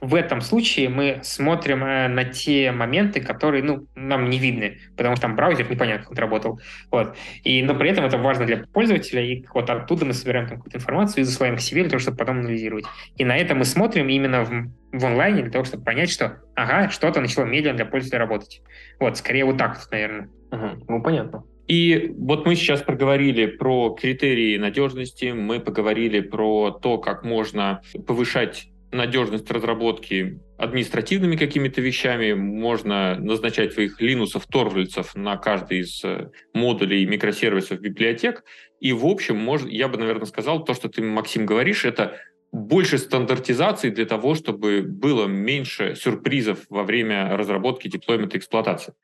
[0.00, 5.16] в этом случае мы смотрим э, на те моменты, которые ну, нам не видны, потому
[5.16, 6.60] что там браузер непонятно, как он работал.
[6.90, 7.16] Вот.
[7.42, 10.78] И, но при этом это важно для пользователя, и вот оттуда мы собираем там какую-то
[10.78, 12.84] информацию и засылаем к себе для того, чтобы потом анализировать.
[13.16, 16.90] И на это мы смотрим именно в, в онлайне для того, чтобы понять, что ага,
[16.90, 18.62] что-то начало медленно для пользователя работать.
[19.00, 20.28] Вот, скорее вот так, наверное.
[20.50, 20.84] Угу.
[20.88, 21.44] Ну, понятно.
[21.66, 28.68] И вот мы сейчас проговорили про критерии надежности, мы поговорили про то, как можно повышать
[28.94, 37.04] надежность разработки административными какими-то вещами, можно назначать своих линусов, торвальцев на каждый из э, модулей
[37.04, 38.44] микросервисов библиотек.
[38.80, 42.18] И, в общем, может, я бы, наверное, сказал, то, что ты, Максим, говоришь, это
[42.52, 48.94] больше стандартизации для того, чтобы было меньше сюрпризов во время разработки, деплоймента, эксплуатации.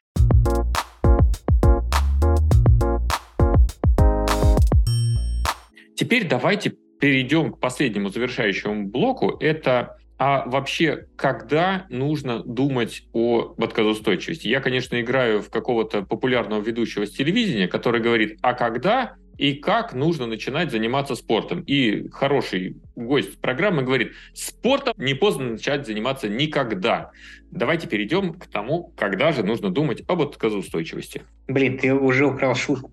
[5.97, 9.37] Теперь давайте перейдем к последнему завершающему блоку.
[9.41, 14.49] Это а вообще, когда нужно думать о отказоустойчивости?
[14.49, 19.95] Я, конечно, играю в какого-то популярного ведущего с телевидения, который говорит, а когда и как
[19.95, 21.63] нужно начинать заниматься спортом.
[21.63, 27.13] И хороший гость программы говорит, спортом не поздно начать заниматься никогда.
[27.51, 31.23] Давайте перейдем к тому, когда же нужно думать об отказоустойчивости.
[31.49, 32.91] Блин, ты уже украл шутку.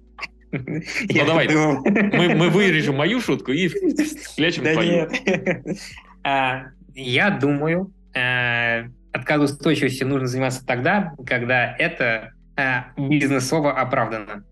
[0.51, 4.91] Ну давай, мы, мы вырежем мою шутку и спрячем да твою.
[4.91, 5.77] Нет.
[6.23, 14.43] А, я думаю, э, отказоустойчивостью нужно заниматься тогда, когда это э, бизнесово оправдано.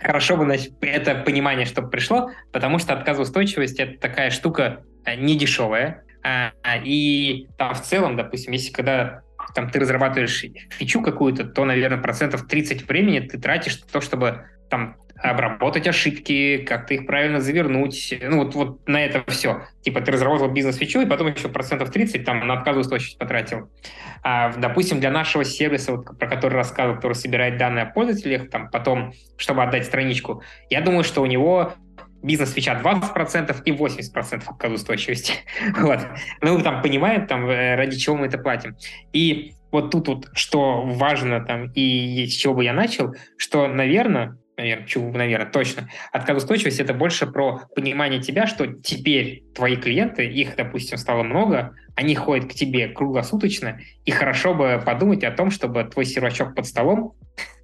[0.00, 5.36] Хорошо бы значит, это понимание, чтобы пришло, потому что отказоустойчивость это такая штука э, не
[5.38, 6.02] дешевая.
[6.84, 9.22] И там в целом, допустим, если когда
[9.54, 14.46] там ты разрабатываешь фичу какую-то, то, наверное, процентов 30 времени ты тратишь на то, чтобы
[14.70, 18.12] там обработать ошибки, как-то их правильно завернуть.
[18.20, 19.62] Ну, вот, вот на это все.
[19.82, 23.70] Типа ты разработал бизнес-фичу, и потом еще процентов 30 там на отказоустойчивость потратил.
[24.22, 28.68] А, допустим, для нашего сервиса, вот, про который рассказывал, который собирает данные о пользователях, там
[28.70, 31.74] потом, чтобы отдать страничку, я думаю, что у него
[32.22, 35.34] бизнес-фича 20% и 80% отказоустойчивости.
[35.80, 36.00] вот.
[36.40, 38.76] Ну, там понимаем, там, э, ради чего мы это платим.
[39.12, 44.36] И вот тут вот, что важно там, и с чего бы я начал, что, наверное,
[44.56, 45.88] наверное, чу, наверное, точно.
[46.12, 52.14] Отказоустойчивость— это больше про понимание тебя, что теперь твои клиенты, их, допустим, стало много, они
[52.14, 57.14] ходят к тебе круглосуточно, и хорошо бы подумать о том, чтобы твой сервачок под столом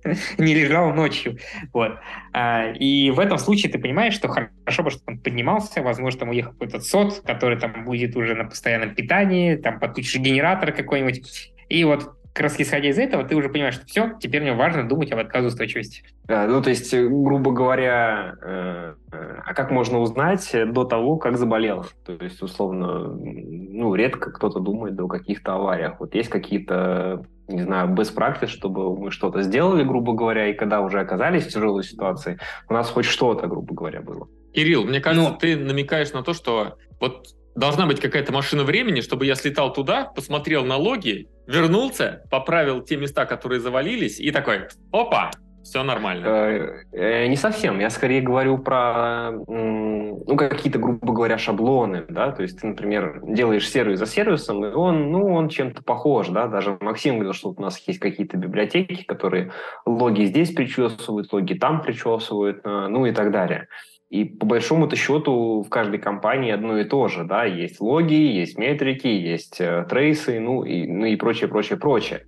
[0.39, 1.39] не лежал ночью.
[1.73, 1.99] Вот.
[2.33, 6.29] А, и в этом случае ты понимаешь, что хорошо бы, чтобы он поднимался, возможно, там
[6.31, 11.53] уехал какой-то сот, который там будет уже на постоянном питании, там подключишь генератор какой-нибудь.
[11.69, 14.89] И вот как раз исходя из этого, ты уже понимаешь, что все, теперь мне важно
[14.89, 16.05] думать об отказоустойчивости.
[16.23, 21.37] Да, ну, то есть, грубо говоря, э, э, а как можно узнать до того, как
[21.37, 21.85] заболел?
[22.07, 25.99] То есть, условно, ну, редко кто-то думает о каких-то авариях.
[25.99, 30.81] Вот есть какие-то, не знаю, best practice, чтобы мы что-то сделали, грубо говоря, и когда
[30.81, 34.29] уже оказались в тяжелой ситуации, у нас хоть что-то, грубо говоря, было.
[34.55, 39.01] Кирилл, мне кажется, ну, ты намекаешь на то, что вот должна быть какая-то машина времени,
[39.01, 44.69] чтобы я слетал туда, посмотрел на логи, вернулся, поправил те места, которые завалились, и такой,
[44.93, 45.31] опа,
[45.65, 46.27] все нормально.
[46.27, 47.79] Э, э, не совсем.
[47.81, 53.69] Я скорее говорю про ну, какие-то, грубо говоря, шаблоны, да, то есть ты, например, делаешь
[53.69, 57.61] сервис за сервисом, и он, ну, он чем-то похож, да, даже Максим говорил, что у
[57.61, 59.53] нас есть какие-то библиотеки, которые
[59.85, 63.69] логи здесь причесывают, логи там причесывают, э, ну и так далее.
[64.11, 68.57] И по большому-то счету в каждой компании одно и то же, да, есть логи, есть
[68.57, 72.23] метрики, есть э, трейсы, ну и, ну и прочее, прочее, прочее.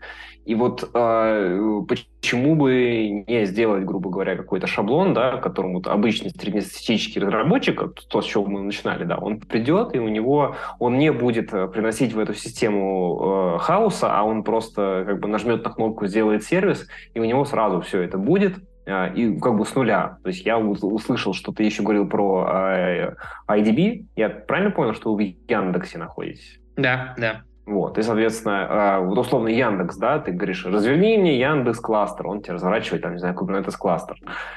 [0.45, 6.31] И вот э, почему бы не сделать, грубо говоря, какой-то шаблон, да, которому вот обычный
[6.31, 11.13] среднестатистический разработчик, то, с чего мы начинали, да, он придет, и у него, он не
[11.13, 15.71] будет э, приносить в эту систему э, хаоса, а он просто как бы нажмет на
[15.71, 18.57] кнопку «Сделает сервис», и у него сразу все это будет,
[18.87, 20.19] и как бы с нуля.
[20.23, 23.15] То есть я услышал, что ты еще говорил про э,
[23.49, 24.07] IDB.
[24.17, 26.59] Я правильно понял, что вы в Яндексе находитесь?
[26.77, 27.43] Да, да.
[27.67, 32.43] Вот, и, соответственно, а, вот условно Яндекс, да, ты говоришь, разверни мне Яндекс кластер, он
[32.43, 34.17] тебе разворачивает, там, не знаю, Kubernetes кластер.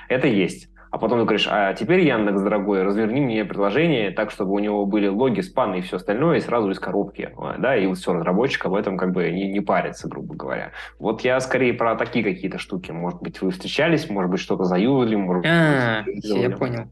[0.09, 4.52] Это есть а потом ты говоришь, а теперь Яндекс, дорогой, разверни мне приложение так, чтобы
[4.52, 7.98] у него были логи, спаны и все остальное, и сразу из коробки, да, и вот
[7.98, 10.72] все, разработчик об этом как бы не, не парится, грубо говоря.
[11.00, 12.91] Вот я скорее про такие какие-то штуки.
[12.91, 16.84] Может быть, вы встречались, может быть, что-то заюзали, может а, быть, я понял.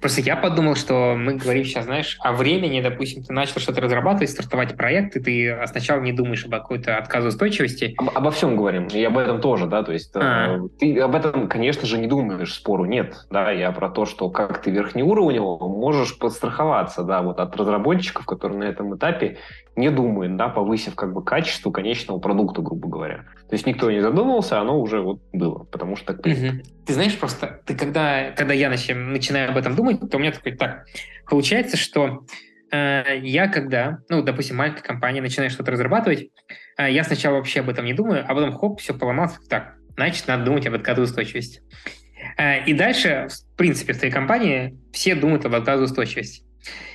[0.00, 4.30] Просто я подумал, что мы говорим сейчас, знаешь, о времени, допустим, ты начал что-то разрабатывать,
[4.30, 7.94] стартовать проект, и ты сначала не думаешь об какой-то отказоустойчивости.
[7.98, 10.56] Об, обо всем говорим, и об этом тоже, да, то есть а.
[10.56, 14.30] э, ты об этом, конечно же, не думаешь, спору нет, да, я про то, что
[14.30, 19.38] как ты верхнеуровнево можешь подстраховаться, да, вот от разработчиков, которые на этом этапе
[19.76, 23.24] не думают, да, повысив как бы качество конечного продукта, грубо говоря.
[23.48, 26.62] То есть никто не задумывался, оно уже вот было, потому что так Угу.
[26.90, 30.32] Ты знаешь, просто ты когда, когда я начинаю, начинаю об этом думать, то у меня
[30.32, 30.86] такой, так,
[31.24, 32.26] получается, что
[32.72, 36.30] э, я когда, ну, допустим, маленькая компания начинает что-то разрабатывать,
[36.78, 40.26] э, я сначала вообще об этом не думаю, а потом хоп, все поломалось, так, значит,
[40.26, 41.62] надо думать об отказоустойчивости.
[42.36, 46.42] Э, и дальше, в принципе, в твоей компании все думают об отказоустойчивости.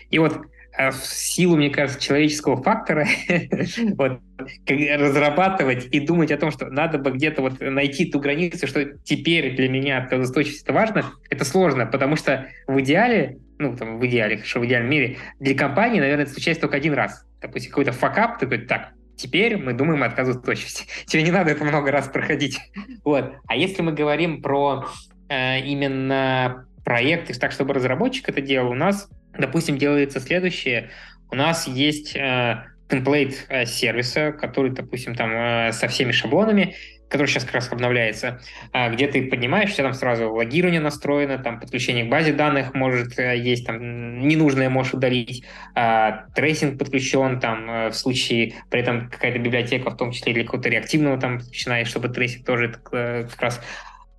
[0.10, 0.42] И вот
[0.78, 3.08] в силу, мне кажется, человеческого фактора
[3.96, 4.20] вот,
[4.68, 9.56] разрабатывать и думать о том, что надо бы где-то вот найти ту границу, что теперь
[9.56, 14.42] для меня отказоустойчивость это важно, это сложно, потому что в идеале, ну, там, в идеале,
[14.44, 17.26] что в идеальном мире, для компании, наверное, это случается только один раз.
[17.42, 20.86] Допустим, какой-то факап, такой, так, теперь мы думаем о отказоустойчивости.
[21.06, 22.60] Тебе не надо это много раз проходить.
[23.04, 23.36] Вот.
[23.48, 24.88] А если мы говорим про
[25.30, 30.90] э, именно проекты, так, чтобы разработчик это делал, у нас допустим, делается следующее.
[31.32, 36.76] У нас есть э, template э, сервиса, который, допустим, там э, со всеми шаблонами,
[37.10, 38.42] который сейчас как раз обновляется,
[38.74, 42.74] э, где ты поднимаешь, у тебя там сразу логирование настроено, там подключение к базе данных
[42.74, 45.44] может э, есть, там ненужное можешь удалить,
[45.76, 50.44] э, tracing подключен, там э, в случае при этом какая-то библиотека, в том числе для
[50.44, 53.62] какого-то реактивного там подключена, чтобы tracing тоже э, как раз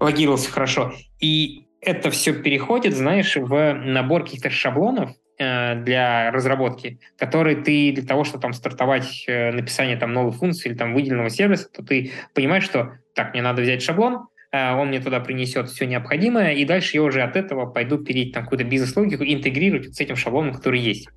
[0.00, 0.92] логировался хорошо.
[1.20, 8.04] И это все переходит, знаешь, в набор каких-то шаблонов э, для разработки, которые ты для
[8.04, 12.12] того, чтобы там стартовать э, написание там новой функции или там выделенного сервиса, то ты
[12.34, 16.64] понимаешь, что так, мне надо взять шаблон, э, он мне туда принесет все необходимое, и
[16.64, 20.54] дальше я уже от этого пойду перейти там какую-то бизнес-логику и интегрировать с этим шаблоном,
[20.54, 21.08] который есть.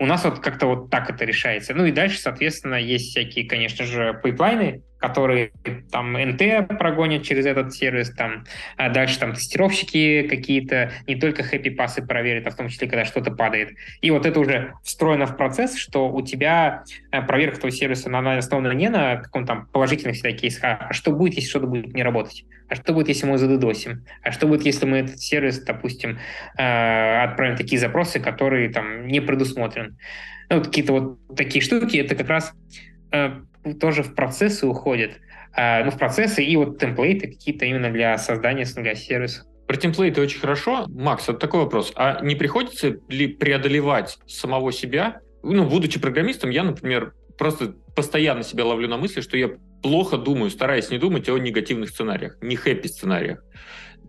[0.00, 1.74] У нас вот как-то вот так это решается.
[1.74, 5.52] Ну и дальше, соответственно, есть всякие, конечно же, пайплайны, которые
[5.90, 8.44] там НТ прогонят через этот сервис, там,
[8.76, 13.04] а дальше там тестировщики какие-то, не только хэппи пасы проверят, а в том числе, когда
[13.04, 13.70] что-то падает.
[14.00, 18.36] И вот это уже встроено в процесс, что у тебя э, проверка твоего сервиса, она
[18.36, 22.02] основана не на каком-то там положительных всегда кейсах, а что будет, если что-то будет не
[22.02, 26.18] работать, а что будет, если мы задедосим, а что будет, если мы этот сервис, допустим,
[26.58, 29.96] э, отправим такие запросы, которые там не предусмотрены.
[30.50, 32.52] Ну, какие-то вот такие штуки, это как раз
[33.12, 33.40] э,
[33.80, 35.12] тоже в процессы уходят,
[35.54, 39.44] а, ну, в процессы и вот темплейты какие-то именно для создания с нуля сервиса.
[39.66, 40.86] Про темплейты очень хорошо.
[40.88, 41.92] Макс, вот такой вопрос.
[41.94, 45.20] А не приходится ли преодолевать самого себя?
[45.42, 49.50] Ну, будучи программистом, я, например, просто постоянно себя ловлю на мысли, что я
[49.82, 53.42] плохо думаю, стараясь не думать о негативных сценариях, не хэппи сценариях.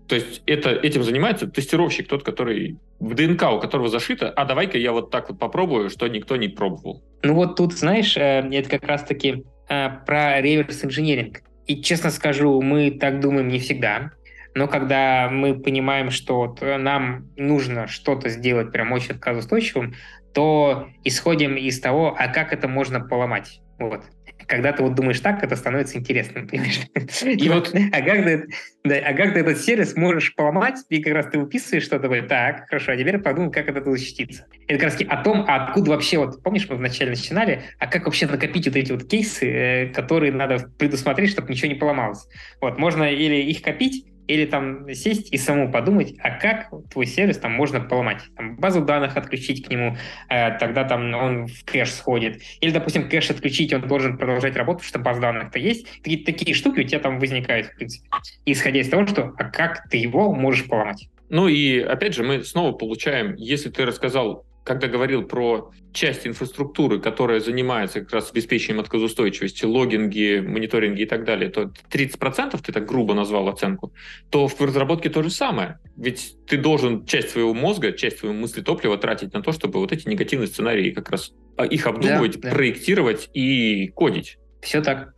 [0.10, 4.80] То есть это, этим занимается тестировщик, тот, который в ДНК, у которого зашито, а давай-ка
[4.80, 7.04] я вот так вот попробую, что никто не пробовал.
[7.22, 11.42] Ну вот тут, знаешь, э, это как раз-таки э, про реверс-инженеринг.
[11.68, 14.12] И честно скажу, мы так думаем не всегда.
[14.56, 19.94] Но когда мы понимаем, что вот нам нужно что-то сделать прям очень отказоустойчивым,
[20.34, 23.62] то исходим из того, а как это можно поломать.
[23.78, 24.02] Вот.
[24.50, 26.80] Когда ты вот думаешь так, это становится интересным, понимаешь?
[27.24, 28.48] И вот, а как ты,
[28.84, 32.68] да, а как ты этот сервис можешь поломать, и как раз ты выписываешь что-то, так,
[32.68, 34.48] хорошо, а теперь подумай, как это защититься.
[34.68, 38.06] Это как раз о том, а откуда вообще, вот помнишь, мы вначале начинали, а как
[38.06, 42.28] вообще накопить вот эти вот кейсы, э, которые надо предусмотреть, чтобы ничего не поломалось.
[42.60, 47.40] Вот, можно или их копить, или там сесть и саму подумать, а как твой сервис
[47.40, 48.22] там можно поломать.
[48.38, 49.98] Там, базу данных отключить к нему,
[50.30, 52.40] э, тогда там он в кэш сходит.
[52.62, 55.88] Или, допустим, кэш отключить, он должен продолжать потому что база данных-то есть.
[56.04, 58.08] Какие-то такие штуки у тебя там возникают, в принципе.
[58.46, 61.10] Исходя из того, что а как ты его можешь поломать.
[61.30, 67.00] Ну и опять же, мы снова получаем, если ты рассказал когда говорил про часть инфраструктуры,
[67.00, 72.86] которая занимается как раз обеспечением отказоустойчивости, логинги, мониторинги и так далее, то 30% ты так
[72.86, 73.92] грубо назвал оценку,
[74.30, 75.80] то в разработке то же самое.
[75.98, 79.92] Ведь ты должен часть своего мозга, часть своего мысли топлива тратить на то, чтобы вот
[79.92, 82.56] эти негативные сценарии как раз а, их обдумывать, да, да.
[82.56, 84.38] проектировать и кодить.
[84.62, 85.16] Все так.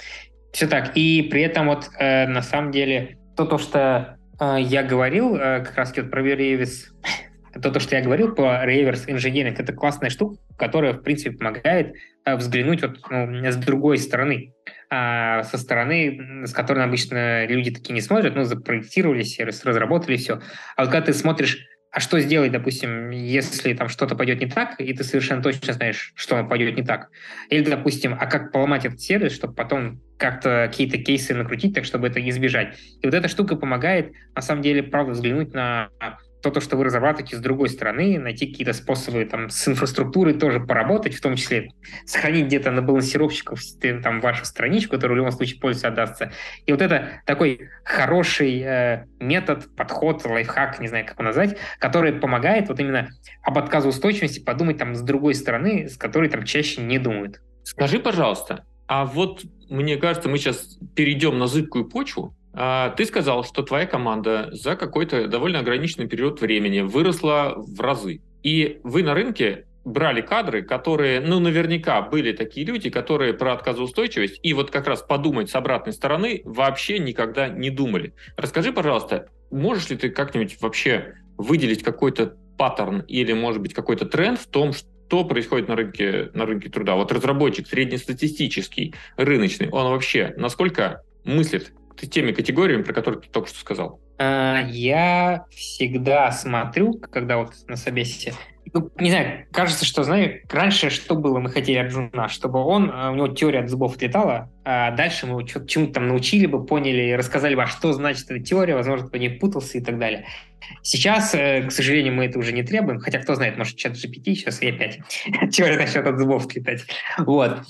[0.54, 0.96] Все так.
[0.96, 5.60] И при этом вот э, на самом деле то, то что э, я говорил, э,
[5.60, 6.94] как раз вот про Веревис
[7.54, 11.96] то, то, что я говорил по реверс инженеринг, это классная штука, которая, в принципе, помогает
[12.26, 14.54] э, взглянуть вот, ну, с другой стороны,
[14.90, 20.42] а, со стороны, с которой обычно люди такие не смотрят, ну, запроектировали сервис, разработали все.
[20.76, 24.80] А вот когда ты смотришь а что сделать, допустим, если там что-то пойдет не так,
[24.80, 27.10] и ты совершенно точно знаешь, что пойдет не так?
[27.50, 32.08] Или, допустим, а как поломать этот сервис, чтобы потом как-то какие-то кейсы накрутить, так чтобы
[32.08, 32.80] это избежать?
[33.02, 35.90] И вот эта штука помогает, на самом деле, правда, взглянуть на
[36.42, 40.60] то, то, что вы разрабатываете с другой стороны, найти какие-то способы там, с инфраструктурой тоже
[40.60, 41.72] поработать, в том числе
[42.06, 43.62] сохранить где-то на балансировщиков
[44.04, 46.32] там, вашу страничку, которая в любом случае пользоваться отдастся.
[46.66, 52.14] И вот это такой хороший э, метод, подход, лайфхак, не знаю, как его назвать, который
[52.14, 53.10] помогает вот именно
[53.44, 57.42] об отказоустойчивости подумать там с другой стороны, с которой там чаще не думают.
[57.64, 63.64] Скажи, пожалуйста, а вот мне кажется, мы сейчас перейдем на зыбкую почву, ты сказал, что
[63.64, 68.22] твоя команда за какой-то довольно ограниченный период времени выросла в разы.
[68.44, 74.40] И вы на рынке брали кадры, которые, ну, наверняка были такие люди, которые про отказоустойчивость
[74.44, 78.14] и вот как раз подумать с обратной стороны вообще никогда не думали.
[78.38, 84.40] Расскажи, пожалуйста, можешь ли ты как-нибудь вообще выделить какой-то паттерн или, может быть, какой-то тренд
[84.40, 86.96] в том, что происходит на рынке, на рынке труда?
[86.96, 93.60] Вот разработчик среднестатистический, рыночный, он вообще насколько мыслит теми категориями, про которые ты только что
[93.60, 94.00] сказал?
[94.18, 98.34] А, я всегда смотрю, когда вот на собесе,
[98.72, 102.92] ну, не знаю, кажется, что, знаю, раньше что было, мы хотели от джуна, чтобы он,
[102.94, 107.14] а, у него теория от зубов отлетала, а дальше мы чему-то там научили бы, поняли,
[107.14, 110.28] рассказали бы, а что значит эта теория, возможно, кто не путался и так далее.
[110.84, 114.36] Сейчас, э, к сожалению, мы это уже не требуем, хотя кто знает, может, чат GPT
[114.36, 115.00] сейчас и опять
[115.52, 116.84] теория начнет от зубов отлетать.
[117.18, 117.64] Вот.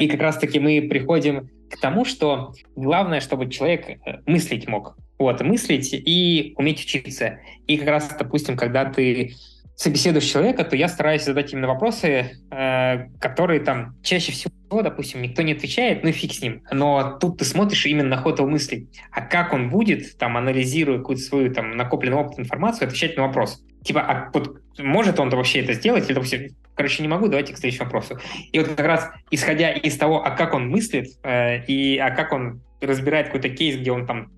[0.00, 4.96] И как раз-таки мы приходим к тому, что главное, чтобы человек э, мыслить мог.
[5.18, 7.40] Вот, мыслить и уметь учиться.
[7.66, 9.34] И как раз, допустим, когда ты
[9.76, 15.42] собеседуешь человека, то я стараюсь задать именно вопросы, э, которые там чаще всего, допустим, никто
[15.42, 16.62] не отвечает, ну фиг с ним.
[16.72, 18.88] Но тут ты смотришь именно на ход его мыслей.
[19.12, 23.62] А как он будет, там, анализируя какую-то свою там накопленную опыт информацию, отвечать на вопрос.
[23.84, 26.06] Типа, а вот может он вообще это сделать?
[26.06, 28.18] Или, допустим, короче, не могу, давайте к следующему вопросу.
[28.52, 32.32] И вот как раз исходя из того, а как он мыслит, э, и а как
[32.32, 34.30] он разбирает какой-то кейс, где он там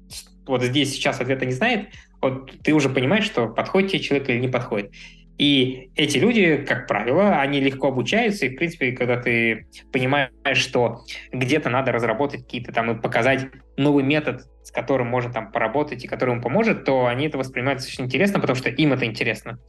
[0.48, 1.88] вот здесь сейчас ответа не знает,
[2.20, 4.92] вот ты уже понимаешь, что подходит тебе человек или не подходит.
[5.38, 11.04] И эти люди, как правило, они легко обучаются, и, в принципе, когда ты понимаешь, что
[11.32, 16.08] где-то надо разработать какие-то там и показать новый метод, с которым можно там поработать и
[16.08, 19.60] который ему поможет, то они это воспринимают очень интересно, потому что им это интересно.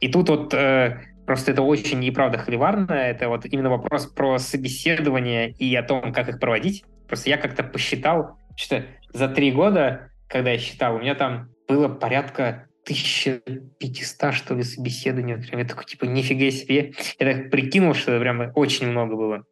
[0.00, 2.42] И тут вот э, просто это очень и правда
[2.94, 6.84] это вот именно вопрос про собеседование и о том, как их проводить.
[7.06, 11.88] Просто я как-то посчитал, что за три года, когда я считал, у меня там было
[11.88, 15.36] порядка 1500, что ли, собеседований.
[15.36, 16.92] Прям я такой, типа, нифига себе.
[17.18, 19.44] Я так прикинул, что прям очень много было.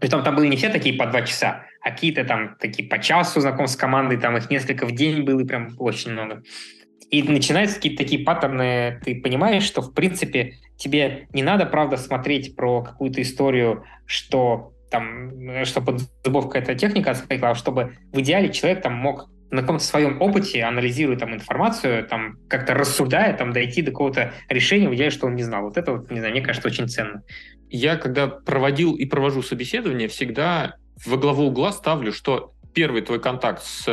[0.00, 3.40] Притом там были не все такие по два часа, а какие-то там такие по часу
[3.40, 6.42] знаком с командой, там их несколько в день было, и прям очень много.
[7.10, 12.56] И начинаются какие-то такие паттерны, ты понимаешь, что, в принципе, тебе не надо, правда, смотреть
[12.56, 18.52] про какую-то историю, что там, что под зубов какая-то техника отскакивала, а чтобы в идеале
[18.52, 23.82] человек там мог на каком-то своем опыте, анализируя там информацию, там как-то рассудая, там дойти
[23.82, 25.62] до какого-то решения, в идеале, что он не знал.
[25.62, 27.22] Вот это, вот, не знаю, мне кажется, очень ценно.
[27.70, 30.74] Я, когда проводил и провожу собеседование, всегда
[31.06, 33.86] во главу угла ставлю, что первый твой контакт с,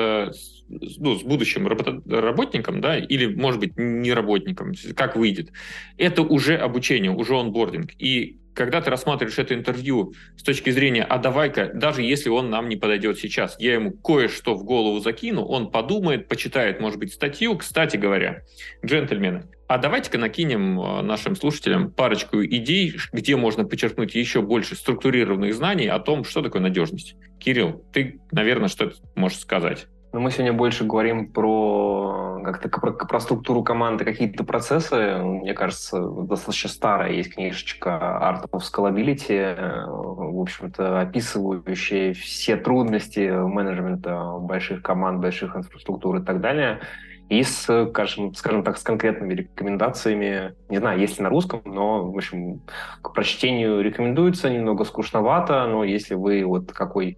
[0.68, 5.51] ну, с будущим работником, да, или, может быть, не работником, как выйдет,
[5.97, 7.91] это уже обучение, уже онбординг.
[7.99, 12.70] И когда ты рассматриваешь это интервью с точки зрения, а давай-ка, даже если он нам
[12.70, 17.58] не подойдет сейчас, я ему кое-что в голову закину, он подумает, почитает, может быть, статью.
[17.58, 18.43] Кстати говоря,
[18.86, 25.54] джентльмены, а давайте-ка накинем э, нашим слушателям парочку идей, где можно подчеркнуть еще больше структурированных
[25.54, 27.16] знаний о том, что такое надежность.
[27.39, 29.88] Кирилл, ты, наверное, что можешь сказать?
[30.14, 35.18] Но мы сегодня больше говорим про как-то про, про структуру команды, какие-то процессы.
[35.18, 44.38] Мне кажется, достаточно старая есть книжечка Art of Scalability, в общем-то, описывающая все трудности менеджмента
[44.39, 46.82] больших команд, больших инфраструктур и так далее.
[47.30, 52.12] И с, скажем, скажем так, с конкретными рекомендациями, не знаю, есть ли на русском, но,
[52.12, 52.62] в общем,
[53.01, 57.18] к прочтению рекомендуется, немного скучновато, но если вы вот какой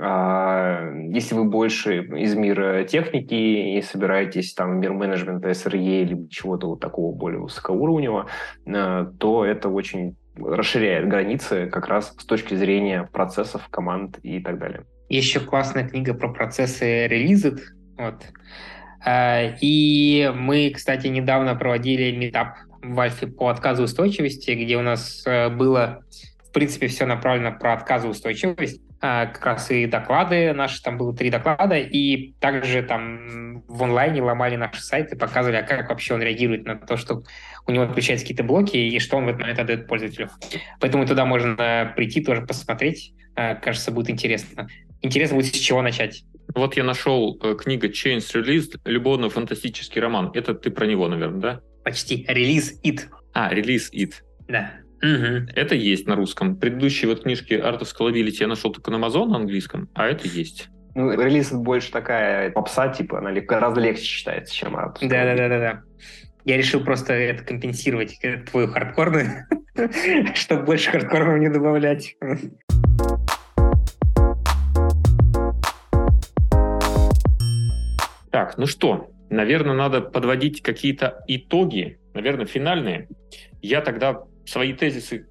[0.00, 6.68] если вы больше из мира техники и собираетесь там в мир менеджмента, SRE или чего-то
[6.68, 8.28] вот такого более высокоуровневого,
[8.66, 14.60] а, то это очень расширяет границы как раз с точки зрения процессов, команд и так
[14.60, 14.84] далее.
[15.08, 17.58] Еще классная книга про процессы Released.
[17.96, 18.22] Вот.
[19.04, 25.48] А, и мы, кстати, недавно проводили метап в Альфе по отказоустойчивости, где у нас э,
[25.48, 26.04] было,
[26.48, 28.80] в принципе, все направлено про отказоустойчивость.
[29.00, 34.20] А, как раз и доклады наши, там было три доклада, и также там в онлайне
[34.22, 37.22] ломали наши сайты, показывали, а как вообще он реагирует на то, что
[37.66, 40.30] у него отключаются какие-то блоки, и что он в этот момент отдает пользователю.
[40.80, 43.12] Поэтому туда можно прийти, тоже посмотреть.
[43.36, 44.68] А, кажется, будет интересно.
[45.00, 46.24] Интересно будет с чего начать.
[46.54, 50.32] Вот я нашел э, книга Change Release, любовно-фантастический роман.
[50.34, 51.60] Это ты про него, наверное, да?
[51.84, 52.24] Почти.
[52.28, 53.02] Релиз It.
[53.32, 54.14] А, релиз It.
[54.48, 54.72] Да.
[55.02, 55.52] Угу.
[55.54, 56.56] Это есть на русском.
[56.56, 60.26] Предыдущие вот книжки Art of Scalability я нашел только на Amazon на английском, а это
[60.26, 60.68] есть.
[60.94, 65.36] Ну, релиз больше такая попса, типа, она гораздо легче читается, чем Art of Да, да,
[65.36, 65.82] да, да, да.
[66.44, 69.46] Я решил просто это компенсировать, э, твою хардкорную,
[70.34, 72.16] чтобы больше хардкорного не добавлять.
[78.30, 83.08] Так, ну что, наверное, надо подводить какие-то итоги, наверное, финальные.
[83.62, 85.28] Я тогда свои тезисы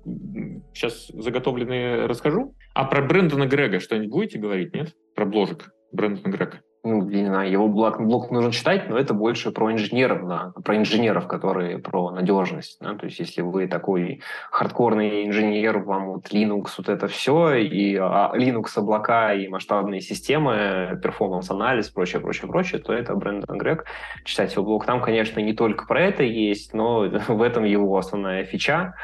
[0.73, 2.55] сейчас заготовленные расскажу.
[2.73, 4.93] А про Брендана Грегга что-нибудь будете говорить, нет?
[5.15, 9.51] Про бложек Брендана Грегга ну, не знаю, его блог, блог нужно читать, но это больше
[9.51, 12.77] про инженеров, да, про инженеров, которые про надежность.
[12.81, 12.95] Да?
[12.95, 14.21] То есть если вы такой
[14.51, 20.99] хардкорный инженер, вам вот Linux, вот это все, и а, Linux облака и масштабные системы,
[21.03, 23.85] performance-анализ, прочее, прочее, прочее, то это Брендан Грегг.
[24.23, 24.85] Читать его блог.
[24.85, 28.95] Там, конечно, не только про это есть, но в этом его основная фича.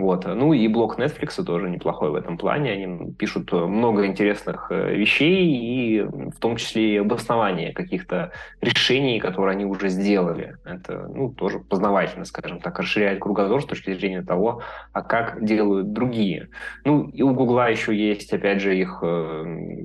[0.00, 0.24] Вот.
[0.24, 2.72] Ну и блог Netflix тоже неплохой в этом плане.
[2.72, 8.32] Они пишут много интересных э, вещей и в том числе и обоснование каких-то
[8.62, 10.56] решений, которые они уже сделали.
[10.64, 15.92] Это ну, тоже познавательно, скажем так, расширяет кругозор с точки зрения того, а как делают
[15.92, 16.48] другие.
[16.84, 19.78] Ну и у Гугла еще есть, опять же, их э,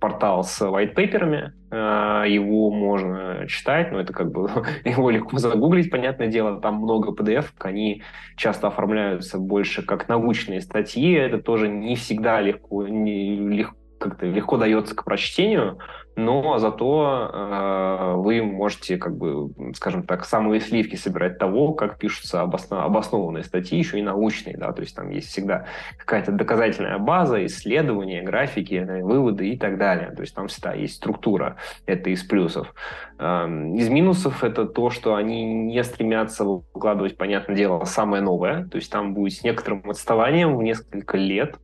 [0.00, 4.48] портал с white paper'ами, а, его можно читать, но это как бы
[4.84, 8.02] его легко загуглить, понятное дело, там много PDF, они
[8.36, 14.56] часто оформляются больше как научные статьи, это тоже не всегда легко, не, легко как-то легко
[14.56, 15.78] дается к прочтению,
[16.16, 22.40] но зато э, вы можете, как бы, скажем так, самые сливки собирать того, как пишутся
[22.40, 22.84] обоснов...
[22.84, 25.66] обоснованные статьи, еще и научные, да, то есть там есть всегда
[25.98, 31.56] какая-то доказательная база, исследования, графики, выводы и так далее, то есть там всегда есть структура,
[31.84, 32.74] это из плюсов.
[33.18, 38.78] Э, из минусов это то, что они не стремятся выкладывать, понятное дело, самое новое, то
[38.78, 41.56] есть там будет с некоторым отставанием в несколько лет,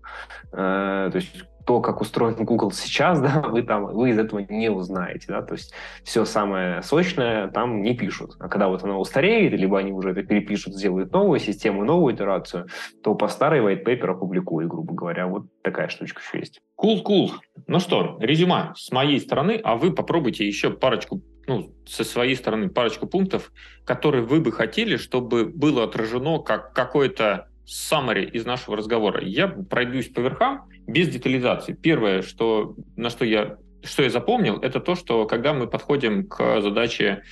[0.53, 4.71] э, то есть то, как устроен Google сейчас, да, вы там, вы из этого не
[4.71, 5.73] узнаете, да, то есть
[6.05, 8.37] все самое сочное там не пишут.
[8.39, 12.67] А когда вот оно устареет, либо они уже это перепишут, сделают новую систему, новую итерацию,
[13.03, 15.27] то по старой white paper опубликуют, грубо говоря.
[15.27, 16.61] Вот такая штучка еще есть.
[16.81, 17.31] Cool, cool.
[17.67, 22.69] Ну что, резюме с моей стороны, а вы попробуйте еще парочку ну, со своей стороны
[22.69, 23.53] парочку пунктов,
[23.85, 29.25] которые вы бы хотели, чтобы было отражено как какое-то summary из нашего разговора.
[29.25, 31.73] Я пройдусь по верхам без детализации.
[31.75, 36.61] Первое, что, на что я, что я запомнил, это то, что когда мы подходим к
[36.61, 37.23] задаче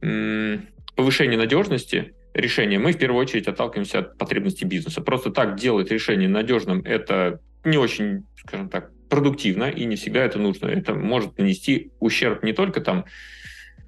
[0.00, 5.00] повышения надежности решения, мы в первую очередь отталкиваемся от потребностей бизнеса.
[5.00, 10.38] Просто так делать решение надежным– это не очень, скажем так, продуктивно, и не всегда это
[10.38, 10.66] нужно.
[10.66, 13.04] Это может нанести ущерб не только там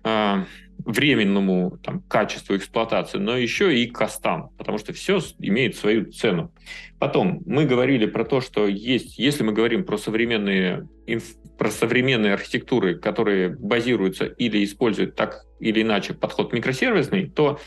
[0.04, 0.46] а,
[0.86, 6.52] временному там, качеству эксплуатации, но еще и костам, потому что все имеет свою цену.
[7.00, 10.88] Потом мы говорили про то, что есть, если мы говорим про современные,
[11.58, 17.58] про современные архитектуры, которые базируются или используют так или иначе подход микросервисный, то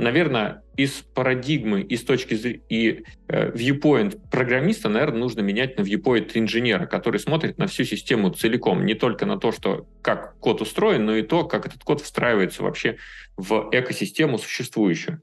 [0.00, 6.30] наверное, из парадигмы, из точки зрения и э, viewpoint программиста, наверное, нужно менять на viewpoint
[6.34, 11.04] инженера, который смотрит на всю систему целиком, не только на то, что как код устроен,
[11.04, 12.96] но и то, как этот код встраивается вообще
[13.36, 15.22] в экосистему существующую.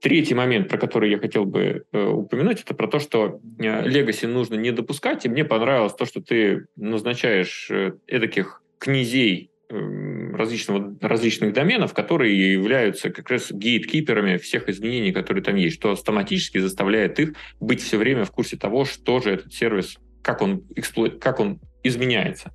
[0.00, 4.26] Третий момент, про который я хотел бы э, упомянуть, это про то, что э, Legacy
[4.26, 11.52] нужно не допускать, и мне понравилось то, что ты назначаешь э, эдаких князей различного, различных
[11.52, 17.34] доменов, которые являются как раз гейткиперами всех изменений, которые там есть, что автоматически заставляет их
[17.60, 21.10] быть все время в курсе того, что же этот сервис, как он, эксплу...
[21.10, 22.54] как он изменяется.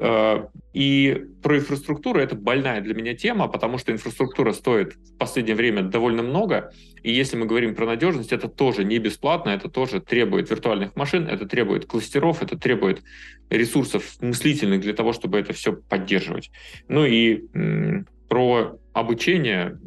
[0.00, 5.56] Э, и про инфраструктуру это больная для меня тема, потому что инфраструктура стоит в последнее
[5.56, 6.72] время довольно много.
[7.02, 11.26] И если мы говорим про надежность, это тоже не бесплатно, это тоже требует виртуальных машин,
[11.28, 13.02] это требует кластеров, это требует
[13.48, 16.50] ресурсов мыслительных для того, чтобы это все поддерживать.
[16.88, 17.44] Ну и
[18.28, 19.78] про обучение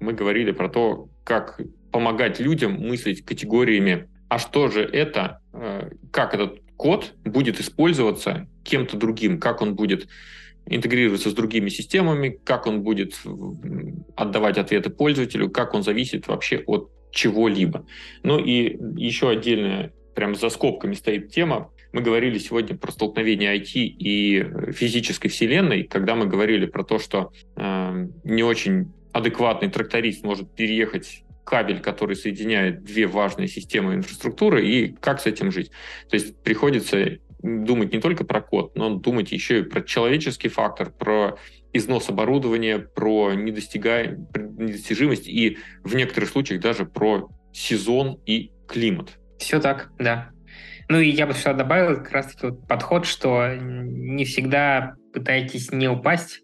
[0.00, 6.32] мы говорили про то, как помогать людям мыслить категориями, а что же это, э, как
[6.34, 10.08] этот код будет использоваться кем-то другим, как он будет
[10.66, 13.14] интегрироваться с другими системами, как он будет
[14.16, 17.86] отдавать ответы пользователю, как он зависит вообще от чего-либо.
[18.24, 21.70] Ну и еще отдельная, прям за скобками стоит тема.
[21.92, 27.30] Мы говорили сегодня про столкновение IT и физической вселенной, когда мы говорили про то, что
[27.54, 34.92] э, не очень адекватный тракторист может переехать кабель, который соединяет две важные системы инфраструктуры, и
[34.92, 35.70] как с этим жить.
[36.08, 40.90] То есть приходится думать не только про код, но думать еще и про человеческий фактор,
[40.90, 41.38] про
[41.72, 44.06] износ оборудования, про недостига...
[44.06, 49.18] недостижимость и в некоторых случаях даже про сезон и климат.
[49.38, 50.30] Все так, да.
[50.88, 55.88] Ну и я бы сюда добавил как раз таки подход, что не всегда пытайтесь не
[55.88, 56.42] упасть,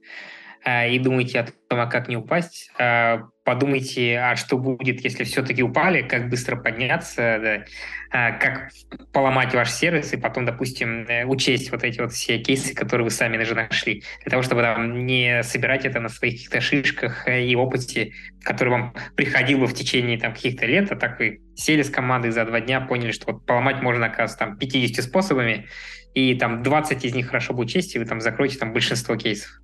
[0.65, 2.71] а, и думайте о том, а как не упасть.
[2.79, 7.65] А, подумайте, а что будет, если все-таки упали, как быстро подняться, да,
[8.11, 8.69] а, как
[9.11, 13.11] поломать ваш сервис, и потом, допустим, э, учесть вот эти вот все кейсы, которые вы
[13.11, 17.47] сами даже нашли, для того, чтобы там не собирать это на своих каких-то шишках э,
[17.47, 21.81] и опыте, который вам приходил бы в течение там каких-то лет, а так вы сели
[21.81, 25.69] с командой за два дня, поняли, что вот поломать можно, оказывается, там 50 способами,
[26.13, 29.63] и там 20 из них хорошо бы учесть, и вы там закроете там большинство кейсов.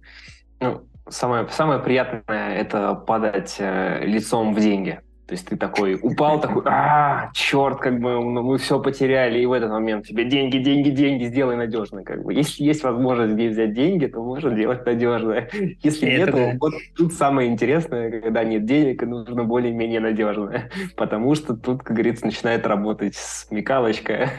[0.61, 5.01] Ну, самое, самое приятное– это падать э, лицом в деньги.
[5.27, 9.47] То есть ты такой упал, такой, а, черт, как бы ну, мы все потеряли, и
[9.47, 12.05] в этот момент тебе деньги, деньги, деньги, сделай надежно.
[12.05, 12.35] Как бы.
[12.35, 15.49] Если есть возможность где взять деньги, то можно делать надежно.
[15.83, 20.71] Если нет, то вот тут самое интересное, когда нет денег, и нужно более-менее надежное.
[20.95, 24.31] Потому что тут, как говорится, начинает работать смекалочка.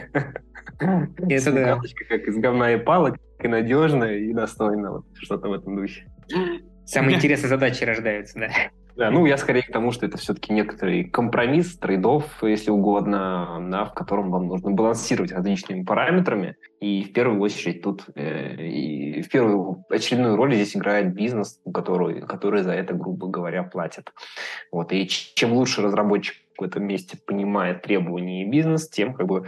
[0.78, 4.92] Это смекалочка, как из говна и палок, и надежно, и достойно.
[4.92, 6.06] Вот что-то в этом духе.
[6.84, 8.48] Самые интересные задачи рождаются, да.
[8.96, 13.84] Да, ну я скорее к тому, что это все-таки некоторый компромисс, трейдов, если угодно, да,
[13.84, 16.56] в котором вам нужно балансировать различными параметрами.
[16.80, 22.22] И в первую очередь тут э, и в первую очередную роль здесь играет бизнес, который,
[22.22, 24.14] который за это, грубо говоря, платит.
[24.72, 24.92] Вот.
[24.92, 29.46] И чем лучше разработчик в этом месте понимает требования и бизнес, тем как бы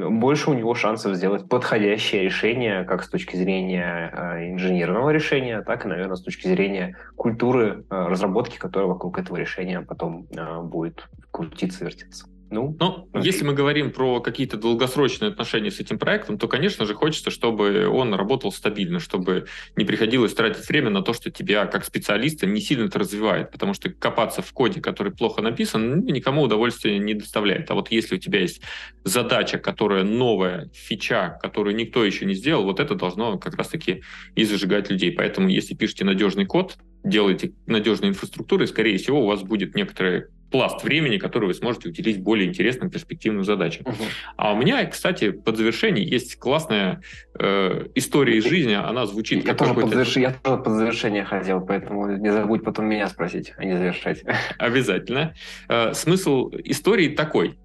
[0.00, 5.84] больше у него шансов сделать подходящее решение как с точки зрения э, инженерного решения, так
[5.84, 11.08] и, наверное, с точки зрения культуры э, разработки, которая вокруг этого решения потом э, будет
[11.30, 12.26] крутиться, вертеться.
[12.52, 16.94] Ну, ну если мы говорим про какие-то долгосрочные отношения с этим проектом, то, конечно же,
[16.94, 21.84] хочется, чтобы он работал стабильно, чтобы не приходилось тратить время на то, что тебя как
[21.84, 26.42] специалиста не сильно это развивает, потому что копаться в коде, который плохо написан, ну, никому
[26.42, 27.70] удовольствия не доставляет.
[27.70, 28.60] А вот если у тебя есть
[29.02, 34.02] задача, которая новая, фича, которую никто еще не сделал, вот это должно как раз-таки
[34.34, 35.12] и зажигать людей.
[35.12, 40.28] Поэтому если пишете надежный код, делаете надежную инфраструктуру, и, скорее всего, у вас будет некоторые
[40.52, 43.86] пласт времени, который вы сможете уделить более интересным, перспективным задачам.
[43.86, 44.04] Угу.
[44.36, 47.02] А у меня, кстати, под завершение есть классная
[47.38, 50.16] э, история из жизни, она звучит я как тоже, под заверш...
[50.16, 54.22] я тоже под завершение хотел, поэтому не забудь потом меня спросить, а не завершать.
[54.58, 55.34] Обязательно.
[55.68, 57.58] Э, смысл истории такой.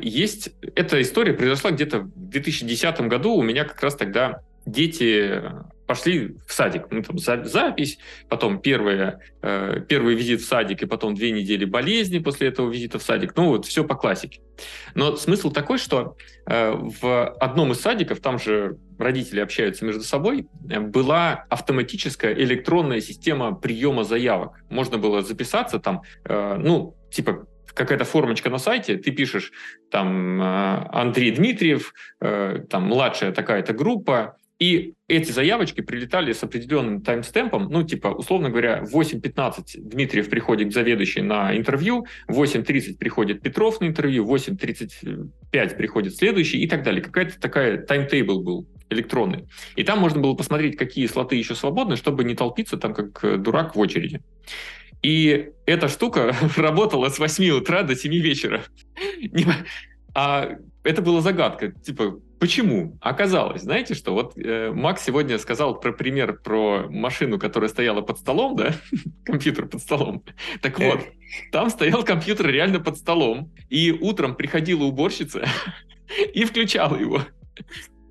[0.00, 0.50] Есть...
[0.74, 3.34] Эта история произошла где-то в 2010 году.
[3.34, 5.40] У меня как раз тогда дети
[5.92, 6.86] пошли в садик.
[6.90, 7.98] Ну, там за, запись,
[8.30, 12.98] потом первая, э, первый визит в садик, и потом две недели болезни после этого визита
[12.98, 13.36] в садик.
[13.36, 14.40] Ну, вот все по классике.
[14.94, 16.16] Но смысл такой, что
[16.46, 23.02] э, в одном из садиков, там же родители общаются между собой, э, была автоматическая электронная
[23.02, 24.52] система приема заявок.
[24.70, 29.52] Можно было записаться там, э, ну, типа какая-то формочка на сайте, ты пишешь
[29.90, 31.92] там э, Андрей Дмитриев,
[32.22, 38.48] э, там младшая такая-то группа, и эти заявочки прилетали с определенным таймстемпом, ну, типа, условно
[38.48, 46.14] говоря, 8.15 Дмитриев приходит к заведующей на интервью, 8.30 приходит Петров на интервью, 8.35 приходит
[46.14, 47.02] следующий и так далее.
[47.02, 49.48] Какая-то такая таймтейбл был электронный.
[49.74, 53.74] И там можно было посмотреть, какие слоты еще свободны, чтобы не толпиться там как дурак
[53.74, 54.20] в очереди.
[55.02, 58.62] И эта штука работала с 8 утра до 7 вечера.
[60.14, 62.98] А это была загадка, типа, почему?
[63.00, 68.18] Оказалось, знаете что, вот э, Макс сегодня сказал про пример про машину, которая стояла под
[68.18, 68.74] столом, да,
[69.24, 70.24] компьютер под столом.
[70.60, 70.98] Так вот,
[71.52, 75.46] там стоял компьютер реально под столом, и утром приходила уборщица
[76.34, 77.22] и включала его.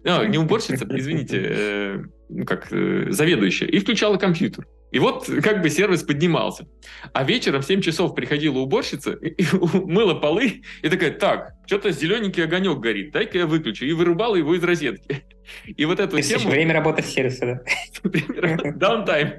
[0.05, 4.65] А, не уборщица, извините, э, ну как, э, заведующая, и включала компьютер.
[4.91, 6.67] И вот как бы сервис поднимался.
[7.13, 11.91] А вечером в 7 часов приходила уборщица, и, и мыла полы, и такая, так, что-то
[11.91, 13.85] зелененький огонек горит, дай-ка я выключу.
[13.85, 15.23] И вырубала его из розетки.
[15.65, 16.49] И вот эту тему...
[16.49, 17.63] Время работы сервиса,
[18.03, 18.71] да?
[18.75, 19.33] Даунтайм.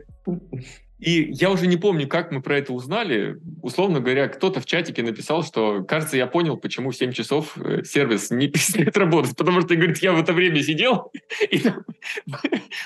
[0.99, 3.37] И я уже не помню, как мы про это узнали.
[3.61, 7.83] Условно говоря, кто-то в чатике написал, что, кажется, я понял, почему в 7 часов э,
[7.83, 9.37] сервис не перестает работать.
[9.37, 11.11] Потому что, говорит, я в это время сидел,
[11.51, 11.61] и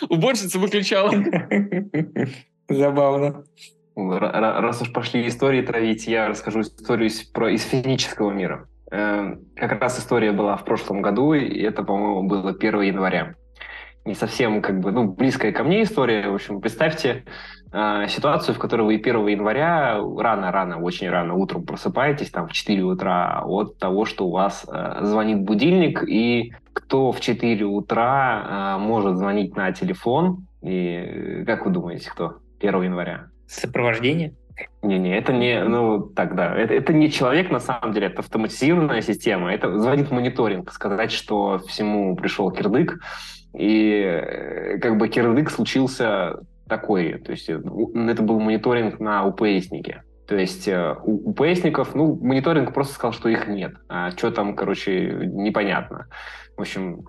[0.08, 1.12] уборщица выключала.
[2.68, 3.44] Забавно.
[3.96, 8.68] Раз уж пошли истории травить, я расскажу историю из, про, из физического мира.
[8.90, 13.36] Э, как раз история была в прошлом году, и это, по-моему, было 1 января.
[14.04, 16.28] Не совсем как бы, ну, близкая ко мне история.
[16.28, 17.24] В общем, представьте
[17.72, 22.82] э, ситуацию, в которой вы 1 января рано-рано, очень рано утром просыпаетесь, там, в 4
[22.82, 28.80] утра, от того, что у вас э, звонит будильник, и кто в 4 утра э,
[28.80, 32.40] может звонить на телефон, и как вы думаете, кто?
[32.60, 33.28] 1 января.
[33.46, 34.34] Сопровождение?
[34.82, 39.02] Не-не, это не, ну, так, да, это, это не человек, на самом деле, это автоматизированная
[39.02, 42.98] система, это звонит мониторинг, сказать, что всему пришел кирдык,
[43.52, 47.60] и э, как бы кирдык случился такой, то есть э,
[48.08, 50.04] это был мониторинг на УПСнике.
[50.26, 53.74] То есть э, у, у ПСников, ну, мониторинг просто сказал, что их нет.
[53.88, 56.08] А что там, короче, непонятно.
[56.56, 57.06] В общем,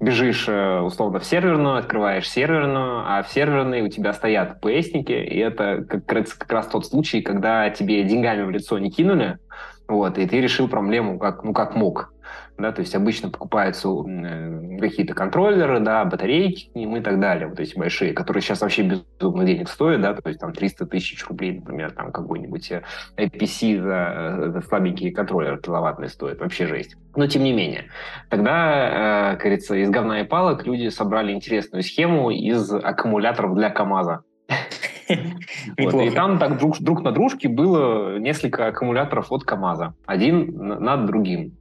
[0.00, 5.38] бежишь э, условно в серверную, открываешь серверную, а в серверной у тебя стоят PS-ники, и
[5.38, 9.38] это как раз, как раз тот случай, когда тебе деньгами в лицо не кинули,
[9.88, 12.12] вот, и ты решил проблему как, ну, как мог
[12.56, 17.48] да, то есть обычно покупаются э, какие-то контроллеры, да, батарейки к ним и так далее,
[17.48, 21.26] вот эти большие, которые сейчас вообще безумно денег стоят, да, то есть там 300 тысяч
[21.26, 22.72] рублей, например, там какой-нибудь
[23.16, 26.96] APC за, за слабенький контроллер киловаттный стоит, вообще жесть.
[27.16, 27.86] Но тем не менее,
[28.28, 33.70] тогда, э, как говорится, из говна и палок люди собрали интересную схему из аккумуляторов для
[33.70, 34.22] КАМАЗа.
[35.78, 41.06] Вот, и там так друг, друг на дружке было несколько аккумуляторов от КАМАЗа, один над
[41.06, 41.57] другим.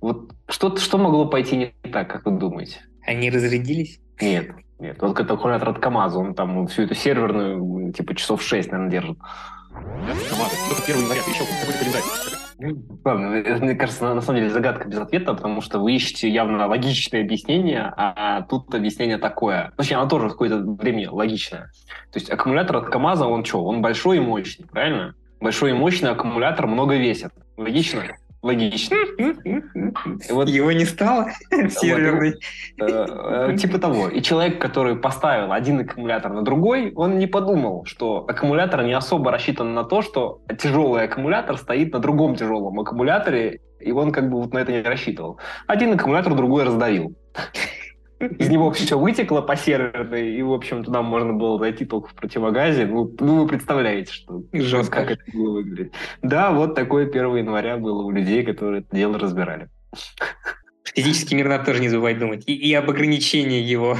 [0.00, 2.80] Вот что, что могло пойти не так, как вы думаете?
[3.06, 4.00] Они разрядились?
[4.20, 4.98] Нет, нет.
[4.98, 9.18] Только это аккумулятор от КамАЗа, он там всю эту серверную, типа, часов 6, наверное, держит.
[13.04, 16.66] Ладно, мне кажется, на, на самом деле загадка без ответа, потому что вы ищете явно
[16.66, 19.72] логичное объяснение, а тут объяснение такое.
[19.76, 21.70] Точнее, оно тоже в какое-то время логичное.
[22.12, 23.64] То есть аккумулятор от КамАЗа, он что?
[23.64, 25.14] Он большой и мощный, правильно?
[25.40, 27.32] Большой и мощный аккумулятор много весит.
[27.56, 28.02] Логично?
[28.42, 28.96] Логично.
[30.30, 32.34] Вот, Его не стало серверный.
[32.80, 34.08] Э, э, типа того.
[34.08, 39.30] И человек, который поставил один аккумулятор на другой, он не подумал, что аккумулятор не особо
[39.30, 44.38] рассчитан на то, что тяжелый аккумулятор стоит на другом тяжелом аккумуляторе, и он как бы
[44.38, 45.38] вот на это не рассчитывал.
[45.66, 47.14] Один аккумулятор другой раздавил.
[48.20, 52.14] Из него все вытекло по серверной, и, в общем, туда можно было зайти только в
[52.14, 52.84] противогазе.
[52.84, 55.92] Ну, ну вы представляете, что жестко как это было выглядеть.
[56.20, 59.68] Да, вот такое 1 января было у людей, которые это дело разбирали.
[60.94, 62.44] Физический мир надо тоже не забывать думать.
[62.46, 63.96] И, и об ограничении его.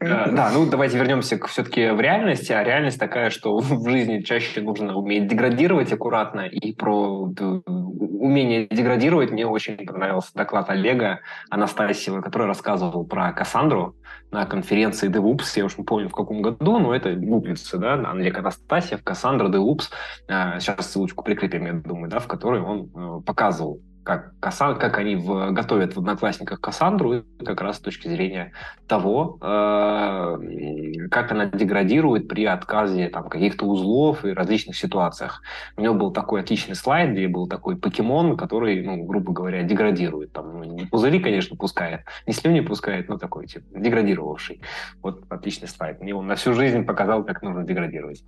[0.00, 2.50] А, да, ну давайте вернемся к, все-таки в реальность.
[2.50, 6.42] А реальность такая, что в жизни чаще нужно уметь деградировать аккуратно.
[6.42, 7.30] И про
[7.66, 11.20] умение деградировать мне очень понравился доклад Олега
[11.50, 13.94] Анастасьева, который рассказывал про Кассандру
[14.30, 15.44] на конференции DevOps.
[15.56, 19.90] Я уж не помню, в каком году, но это гуглится, да, Олег Анастасьев, Кассандра DevOps.
[20.28, 25.16] Сейчас ссылочку прикрепим, я думаю, да, в которой он э, показывал как, Кассан, как они
[25.16, 28.52] в, готовят в Одноклассниках Кассандру, как раз с точки зрения
[28.86, 35.42] того, э, как она деградирует при отказе там, каких-то узлов и различных ситуациях.
[35.76, 40.32] У него был такой отличный слайд, где был такой покемон, который, ну, грубо говоря, деградирует.
[40.32, 44.60] Там, ну, не пузыри, конечно, пускает, не слюни пускает, но такой, типа, деградировавший.
[45.02, 46.02] Вот отличный слайд.
[46.02, 48.22] Мне он на всю жизнь показал, как нужно деградировать.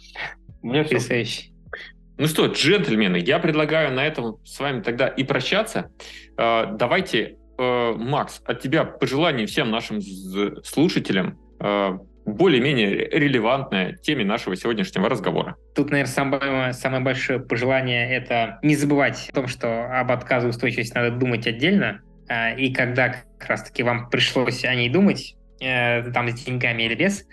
[0.63, 1.56] У меня все.
[2.19, 5.91] Ну что, джентльмены, я предлагаю на этом с вами тогда и прощаться.
[6.39, 10.01] Э, давайте, э, Макс, от тебя пожелание всем нашим
[10.65, 15.57] слушателям э, более-менее релевантная теме нашего сегодняшнего разговора.
[15.75, 21.11] Тут, наверное, самое, самое большое пожелание– это не забывать о том, что об отказоустойчивости надо
[21.11, 22.01] думать отдельно,
[22.59, 27.25] и когда как раз-таки вам пришлось о ней думать, там с деньгами или без,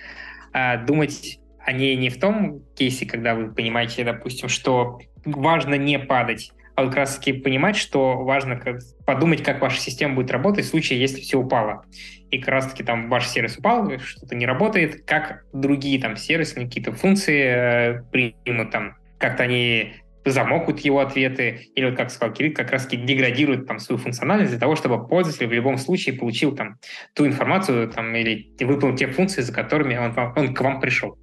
[0.86, 6.86] думать они не в том кейсе, когда вы понимаете, допустим, что важно не падать, а
[6.86, 8.60] как раз таки понимать, что важно
[9.06, 11.86] подумать, как ваша система будет работать в случае, если все упало.
[12.32, 16.56] И как раз таки там ваш сервис упал, что-то не работает, как другие там сервисы,
[16.56, 19.94] какие-то функции э, примут там, как-то они
[20.26, 24.52] замокут его ответы, или вот как сказал Кирилл, как раз таки деградируют там свою функциональность
[24.52, 26.78] для того, чтобы пользователь в любом случае получил там
[27.14, 31.18] ту информацию там, или выполнил те функции, за которыми он, он к вам пришел.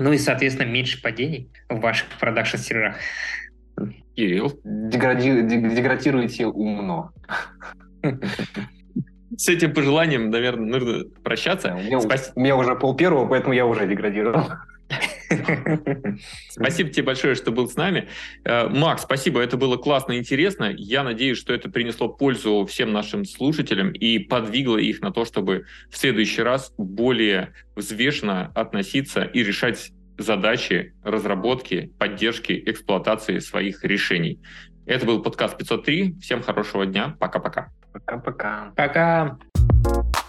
[0.00, 2.96] Ну и, соответственно, меньше падений в ваших продакшн-серверах.
[4.16, 4.58] Кирилл?
[4.64, 5.42] Дегради...
[5.42, 7.12] Деградируйте умно.
[9.36, 11.74] С этим пожеланием, наверное, нужно прощаться.
[11.74, 12.32] У меня, Спас...
[12.34, 14.46] у меня уже пол первого, поэтому я уже деградировал.
[16.50, 18.08] Спасибо тебе большое, что был с нами.
[18.44, 20.72] Э, Макс, спасибо, это было классно и интересно.
[20.76, 25.66] Я надеюсь, что это принесло пользу всем нашим слушателям и подвигло их на то, чтобы
[25.90, 34.40] в следующий раз более взвешенно относиться и решать задачи разработки, поддержки, эксплуатации своих решений.
[34.86, 36.16] Это был подкаст 503.
[36.20, 37.16] Всем хорошего дня.
[37.18, 37.68] Пока-пока.
[37.92, 38.72] Пока-пока.
[38.76, 39.38] Пока.
[39.38, 39.38] -пока.
[39.84, 40.19] Пока.